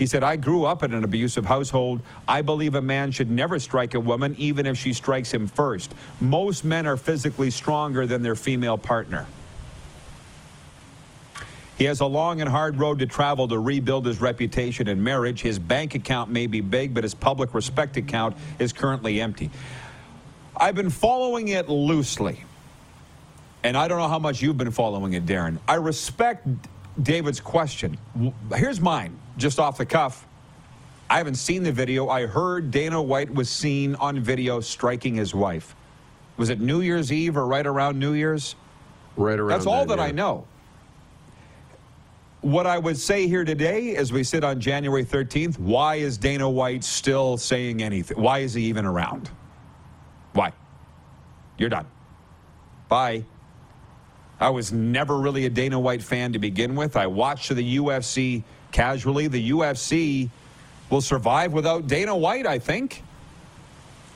[0.00, 2.00] He said, I grew up in an abusive household.
[2.26, 5.94] I believe a man should never strike a woman, even if she strikes him first.
[6.22, 9.26] Most men are physically stronger than their female partner.
[11.76, 15.42] He has a long and hard road to travel to rebuild his reputation in marriage.
[15.42, 19.50] His bank account may be big, but his public respect account is currently empty.
[20.56, 22.42] I've been following it loosely.
[23.62, 25.58] And I don't know how much you've been following it, Darren.
[25.68, 26.46] I respect
[27.02, 27.98] David's question.
[28.54, 30.26] Here's mine, just off the cuff.
[31.08, 32.08] I haven't seen the video.
[32.08, 35.74] I heard Dana White was seen on video striking his wife.
[36.36, 38.54] Was it New Year's Eve or right around New Year's?
[39.16, 39.48] Right around.
[39.48, 40.08] That's all then, that yeah.
[40.08, 40.46] I know.
[42.42, 46.48] What I would say here today, as we sit on January 13th, why is Dana
[46.48, 48.18] White still saying anything?
[48.18, 49.28] Why is he even around?
[50.32, 50.52] Why?
[51.58, 51.86] You're done.
[52.88, 53.24] Bye.
[54.40, 56.96] I was never really a Dana White fan to begin with.
[56.96, 59.28] I watched the UFC casually.
[59.28, 60.30] The UFC
[60.88, 63.02] will survive without Dana White, I think.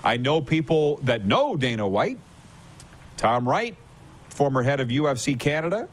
[0.02, 2.18] I know people that know Dana White.
[3.18, 3.76] Tom Wright,
[4.30, 5.88] former head of UFC Canada,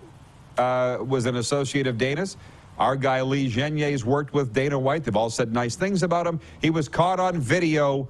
[0.58, 2.38] uh, was an associate of Dana's.
[2.78, 5.04] Our guy Lee Genier's worked with Dana White.
[5.04, 6.40] They've all said nice things about him.
[6.62, 8.08] He was caught on video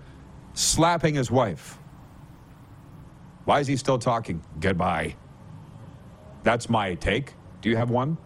[0.53, 1.77] slapping his wife.
[3.45, 4.41] Why is he still talking?
[4.59, 5.15] Goodbye.
[6.43, 7.33] That's my take.
[7.61, 8.17] Do you have one?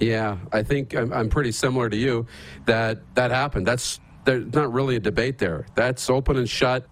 [0.00, 2.26] Yeah, I think I'm, I'm pretty similar to you.
[2.66, 3.66] That that happened.
[3.66, 5.66] That's there's not really a debate there.
[5.74, 6.86] That's open and shut.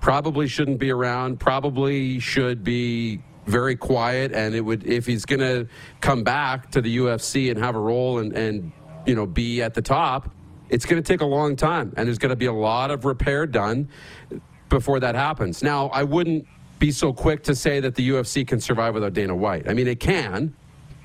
[0.00, 1.40] Probably shouldn't be around.
[1.40, 4.32] Probably should be very quiet.
[4.32, 5.68] And it would if he's going to
[6.00, 8.72] come back to the UFC and have a role and and
[9.06, 10.30] you know be at the top,
[10.68, 13.04] it's going to take a long time, and there's going to be a lot of
[13.04, 13.88] repair done
[14.68, 15.62] before that happens.
[15.62, 16.46] Now, I wouldn't
[16.78, 19.68] be so quick to say that the UFC can survive without Dana White.
[19.68, 20.54] I mean, it can,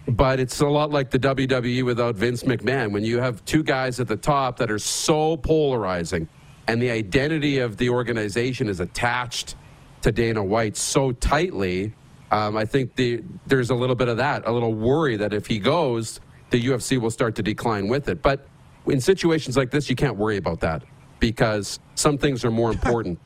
[0.07, 2.91] but it's a lot like the WWE without Vince McMahon.
[2.91, 6.27] When you have two guys at the top that are so polarizing,
[6.67, 9.55] and the identity of the organization is attached
[10.01, 11.93] to Dana White so tightly,
[12.31, 15.47] um, I think the, there's a little bit of that, a little worry that if
[15.47, 16.19] he goes,
[16.49, 18.21] the UFC will start to decline with it.
[18.21, 18.47] But
[18.87, 20.83] in situations like this, you can't worry about that
[21.19, 23.19] because some things are more important.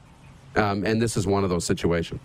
[0.56, 2.22] Um, and this is one of those situations.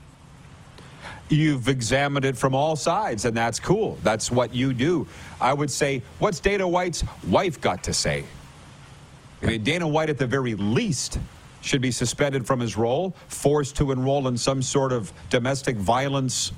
[1.31, 3.99] You've examined it from all sides, and that's cool.
[4.03, 5.07] That's what you do.
[5.41, 8.25] I would say, what's Dana White's wife got to say?
[9.43, 11.19] I mean, Dana White, at the very least,
[11.63, 16.53] should be suspended from his role, forced to enroll in some sort of domestic violence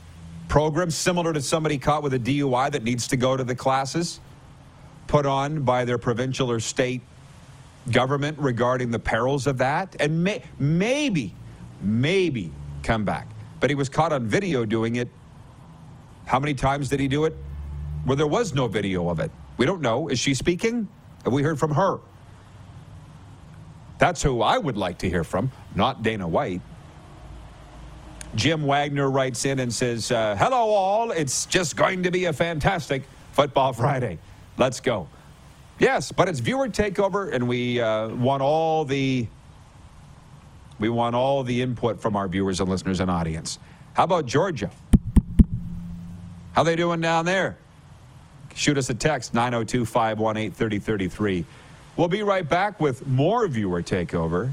[0.49, 4.21] program, similar to somebody caught with a DUI that needs to go to the classes
[5.13, 7.03] put on by their provincial or state
[7.91, 11.35] government regarding the perils of that, and may, maybe,
[11.83, 12.51] maybe
[12.83, 13.29] come back.
[13.63, 15.09] But he was caught on video doing it.
[16.27, 17.37] How many times did he do it?
[18.05, 19.31] Well, there was no video of it.
[19.57, 20.09] We don't know.
[20.09, 20.89] Is she speaking?
[21.23, 22.01] Have we heard from her?
[23.99, 26.61] That's who I would like to hear from, not Dana White.
[28.35, 31.13] Jim Wagner writes in and says, uh, Hello, all.
[31.13, 34.19] It's just going to be a fantastic Football Friday.
[34.59, 35.07] Let's go.
[35.79, 39.29] Yes, but it's viewer takeover, and we uh, want all the
[40.83, 43.61] we want all the input from our viewers and listeners and audience.
[43.95, 44.69] How about Georgia?
[46.55, 47.57] How they doing down there?
[48.55, 51.45] Shoot us a text 902 518 3033.
[51.97, 54.51] We'll be right back with more viewer takeover.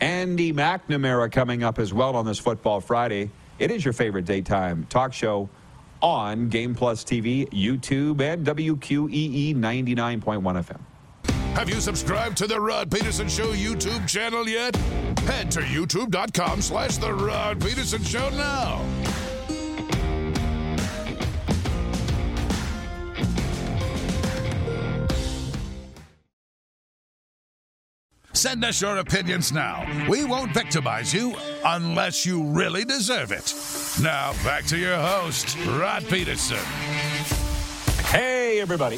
[0.00, 3.30] Andy McNamara coming up as well on this Football Friday.
[3.58, 5.48] It is your favorite daytime talk show
[6.00, 10.80] on Game Plus TV, YouTube, and WQEE 99.1 FM.
[11.54, 14.74] Have you subscribed to the Rod Pedersen Show YouTube channel yet?
[15.26, 18.82] Head to youtube.com slash the Rod Pedersen Show now.
[28.32, 29.86] Send us your opinions now.
[30.08, 31.34] We won't victimize you
[31.64, 33.54] unless you really deserve it.
[34.02, 36.56] Now, back to your host, Rod Peterson.
[38.06, 38.96] Hey, everybody.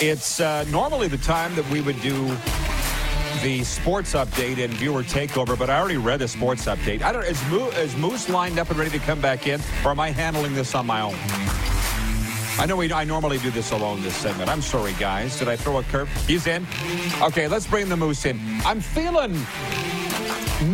[0.00, 2.34] It's uh, normally the time that we would do
[3.42, 7.02] the sports update and viewer takeover, but I already read the sports update.
[7.02, 7.24] I don't.
[7.24, 10.10] Is, Mo- is Moose lined up and ready to come back in, or am I
[10.10, 11.14] handling this on my own?
[12.58, 14.48] I know we, I normally do this alone, this segment.
[14.48, 15.38] I'm sorry, guys.
[15.38, 16.08] Did I throw a curve?
[16.26, 16.66] He's in?
[17.20, 18.40] Okay, let's bring the Moose in.
[18.64, 19.38] I'm feeling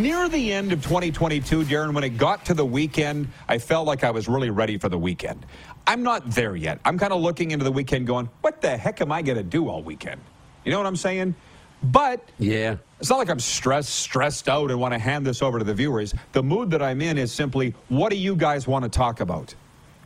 [0.01, 4.05] near the end of 2022, Darren, when it got to the weekend, I felt like
[4.05, 5.47] I was really ready for the weekend.
[5.87, 6.81] I'm not there yet.
[6.85, 9.45] I'm kind of looking into the weekend going, what the heck am I going to
[9.45, 10.21] do all weekend?
[10.65, 11.35] You know what I'm saying?
[11.83, 15.59] But yeah, it's not like I'm stressed, stressed out and want to hand this over
[15.59, 16.15] to the viewers.
[16.33, 19.55] The mood that I'm in is simply, what do you guys want to talk about?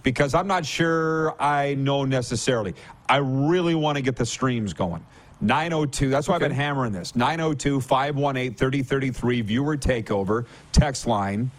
[0.03, 2.75] Because I'm not sure I know necessarily.
[3.09, 5.05] I really want to get the streams going.
[5.41, 6.45] 902, that's why okay.
[6.45, 7.17] I've been hammering this.
[7.17, 11.51] 902 518 3033, viewer takeover, text line.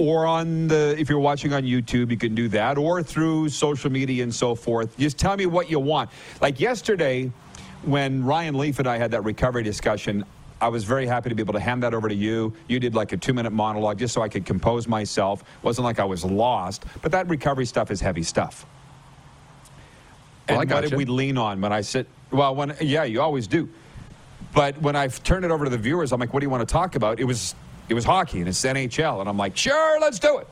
[0.00, 3.92] Or on the, if you're watching on YouTube, you can do that, or through social
[3.92, 4.96] media and so forth.
[4.96, 6.08] Just tell me what you want.
[6.40, 7.30] Like yesterday,
[7.82, 10.24] when Ryan Leaf and I had that recovery discussion,
[10.58, 12.54] I was very happy to be able to hand that over to you.
[12.66, 15.42] You did like a two minute monologue just so I could compose myself.
[15.42, 18.64] It wasn't like I was lost, but that recovery stuff is heavy stuff.
[20.48, 22.06] Well, and what did we lean on when I sit?
[22.30, 23.68] Well, when yeah, you always do.
[24.54, 26.66] But when I've turned it over to the viewers, I'm like, "What do you want
[26.66, 27.54] to talk about?" It was
[27.90, 30.46] it was hockey and it's NHL, and I'm like, "Sure, let's do it."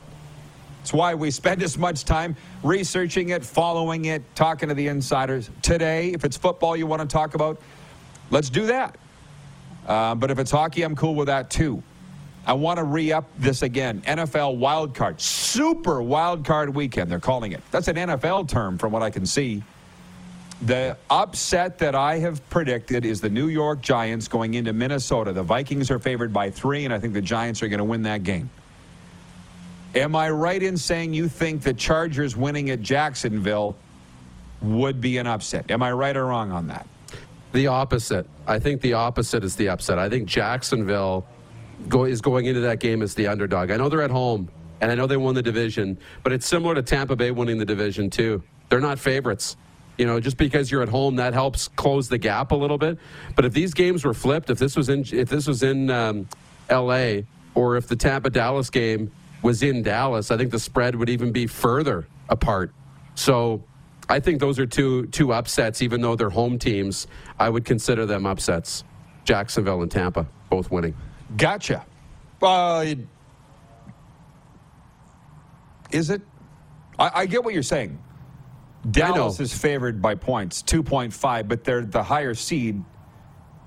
[0.81, 5.49] It's why we spend as much time researching it, following it, talking to the insiders.
[5.61, 7.59] Today, if it's football you want to talk about,
[8.29, 8.97] let's do that.
[9.87, 11.81] Uh, but if it's hockey, I'm cool with that too.
[12.45, 14.01] I want to re up this again.
[14.01, 15.21] NFL wild card.
[15.21, 17.61] Super wild card weekend, they're calling it.
[17.71, 19.63] That's an NFL term from what I can see.
[20.61, 25.31] The upset that I have predicted is the New York Giants going into Minnesota.
[25.31, 28.01] The Vikings are favored by three, and I think the Giants are going to win
[28.03, 28.49] that game.
[29.95, 33.77] Am I right in saying you think the Chargers winning at Jacksonville
[34.61, 35.71] would be an upset?
[35.71, 36.85] Am I right or wrong on that?
[37.53, 38.27] The opposite.
[38.45, 39.97] I think the opposite is the upset.
[39.97, 41.25] I think Jacksonville
[41.87, 43.71] go, is going into that game as the underdog.
[43.71, 44.49] I know they're at home,
[44.81, 47.65] and I know they won the division, but it's similar to Tampa Bay winning the
[47.65, 48.43] division, too.
[48.67, 49.55] They're not favorites.
[49.99, 52.97] You know, just because you're at home, that helps close the gap a little bit.
[53.35, 56.29] But if these games were flipped, if this was in, if this was in um,
[56.69, 57.25] L.A.
[57.53, 61.33] or if the Tampa Dallas game was in Dallas, I think the spread would even
[61.33, 62.71] be further apart.
[63.15, 63.61] So
[64.07, 67.07] I think those are two two upsets, even though they're home teams.
[67.37, 68.85] I would consider them upsets.
[69.25, 70.95] Jacksonville and Tampa both winning.
[71.35, 71.85] Gotcha.
[72.41, 72.95] Uh,
[75.91, 76.21] is it?
[76.97, 77.99] I, I get what you're saying.
[78.89, 82.83] Dallas is favored by points, 2.5, but they're the higher seed.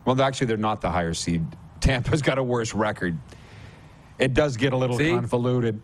[0.05, 1.45] Well, actually, they're not the higher seed.
[1.81, 3.19] Tampa's got a worse record.
[4.19, 5.11] It does get a little See?
[5.11, 5.81] convoluted.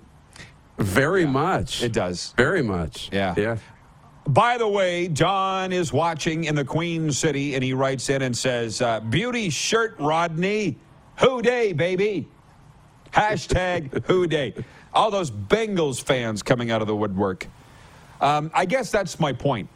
[0.78, 1.82] Very yeah, much.
[1.82, 2.34] It does.
[2.36, 3.10] Very much.
[3.12, 3.34] Yeah.
[3.36, 3.58] Yeah.
[4.26, 8.36] By the way, John is watching in the Queen City, and he writes in and
[8.36, 10.78] says, uh, "Beauty shirt, Rodney,
[11.18, 12.28] who dey, baby."
[13.12, 14.54] Hashtag who dey.
[14.92, 17.46] All those Bengals fans coming out of the woodwork.
[18.20, 19.68] Um, I guess that's my point.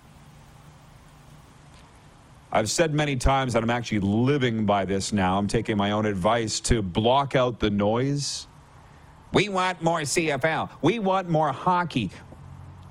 [2.55, 5.39] I've said many times that I'm actually living by this now.
[5.39, 8.47] I'm taking my own advice to block out the noise.
[9.33, 10.69] We want more CFL.
[10.83, 12.11] We want more hockey.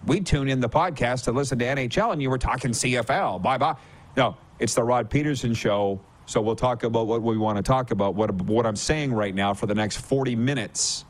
[0.07, 3.43] We tune in the podcast to listen to NHL, and you were talking CFL.
[3.43, 3.75] Bye bye.
[4.17, 6.01] No, it's the Rod Pedersen show.
[6.25, 8.15] So we'll talk about what we want to talk about.
[8.15, 11.05] What what I'm saying right now for the next 40 minutes.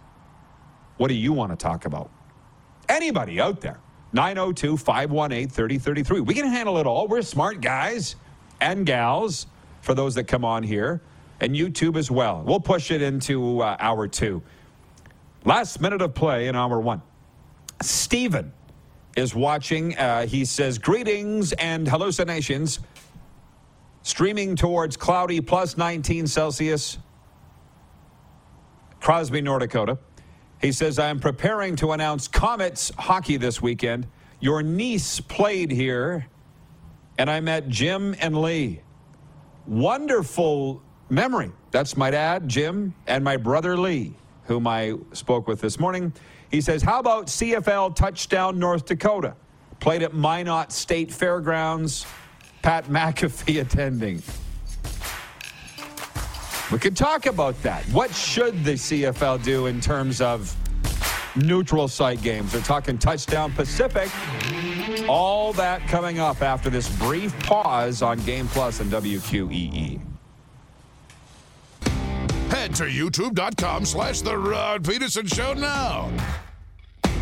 [0.98, 2.12] What do you want to talk about?
[2.90, 3.80] Anybody out there?
[4.14, 6.22] 902 518 3033.
[6.22, 7.08] We can handle it all.
[7.08, 8.16] We're smart guys
[8.60, 9.48] and gals
[9.82, 11.02] for those that come on here,
[11.40, 12.44] and YouTube as well.
[12.46, 14.44] We'll push it into uh, hour two.
[15.44, 17.02] Last minute of play in hour one.
[17.82, 18.54] Stephen
[19.16, 19.98] is watching.
[19.98, 22.80] Uh, he says, Greetings and hallucinations.
[24.04, 26.98] Streaming towards cloudy plus 19 Celsius,
[29.00, 30.00] Crosby, North Dakota.
[30.62, 34.08] He says, I'm preparing to announce Comets hockey this weekend.
[34.40, 36.28] Your niece played here,
[37.18, 38.82] and I met Jim and Lee.
[39.66, 41.52] Wonderful memory.
[41.72, 44.14] That's my dad, Jim, and my brother Lee,
[44.46, 46.14] whom I spoke with this morning.
[46.52, 49.36] He says, How about CFL touchdown North Dakota?
[49.80, 52.06] Played at Minot State Fairgrounds.
[52.62, 54.22] Pat McAfee attending.
[56.72, 57.84] We could talk about that.
[57.86, 60.56] What should the CFL do in terms of
[61.36, 62.54] neutral site games?
[62.54, 64.10] They're talking touchdown Pacific.
[65.10, 70.00] All that coming up after this brief pause on Game Plus and WQEE.
[72.50, 76.10] Head to youtube.com slash The Rod Pedersen Show now.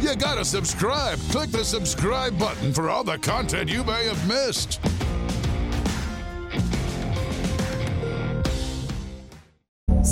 [0.01, 1.17] You gotta subscribe.
[1.31, 4.79] Click the subscribe button for all the content you may have missed.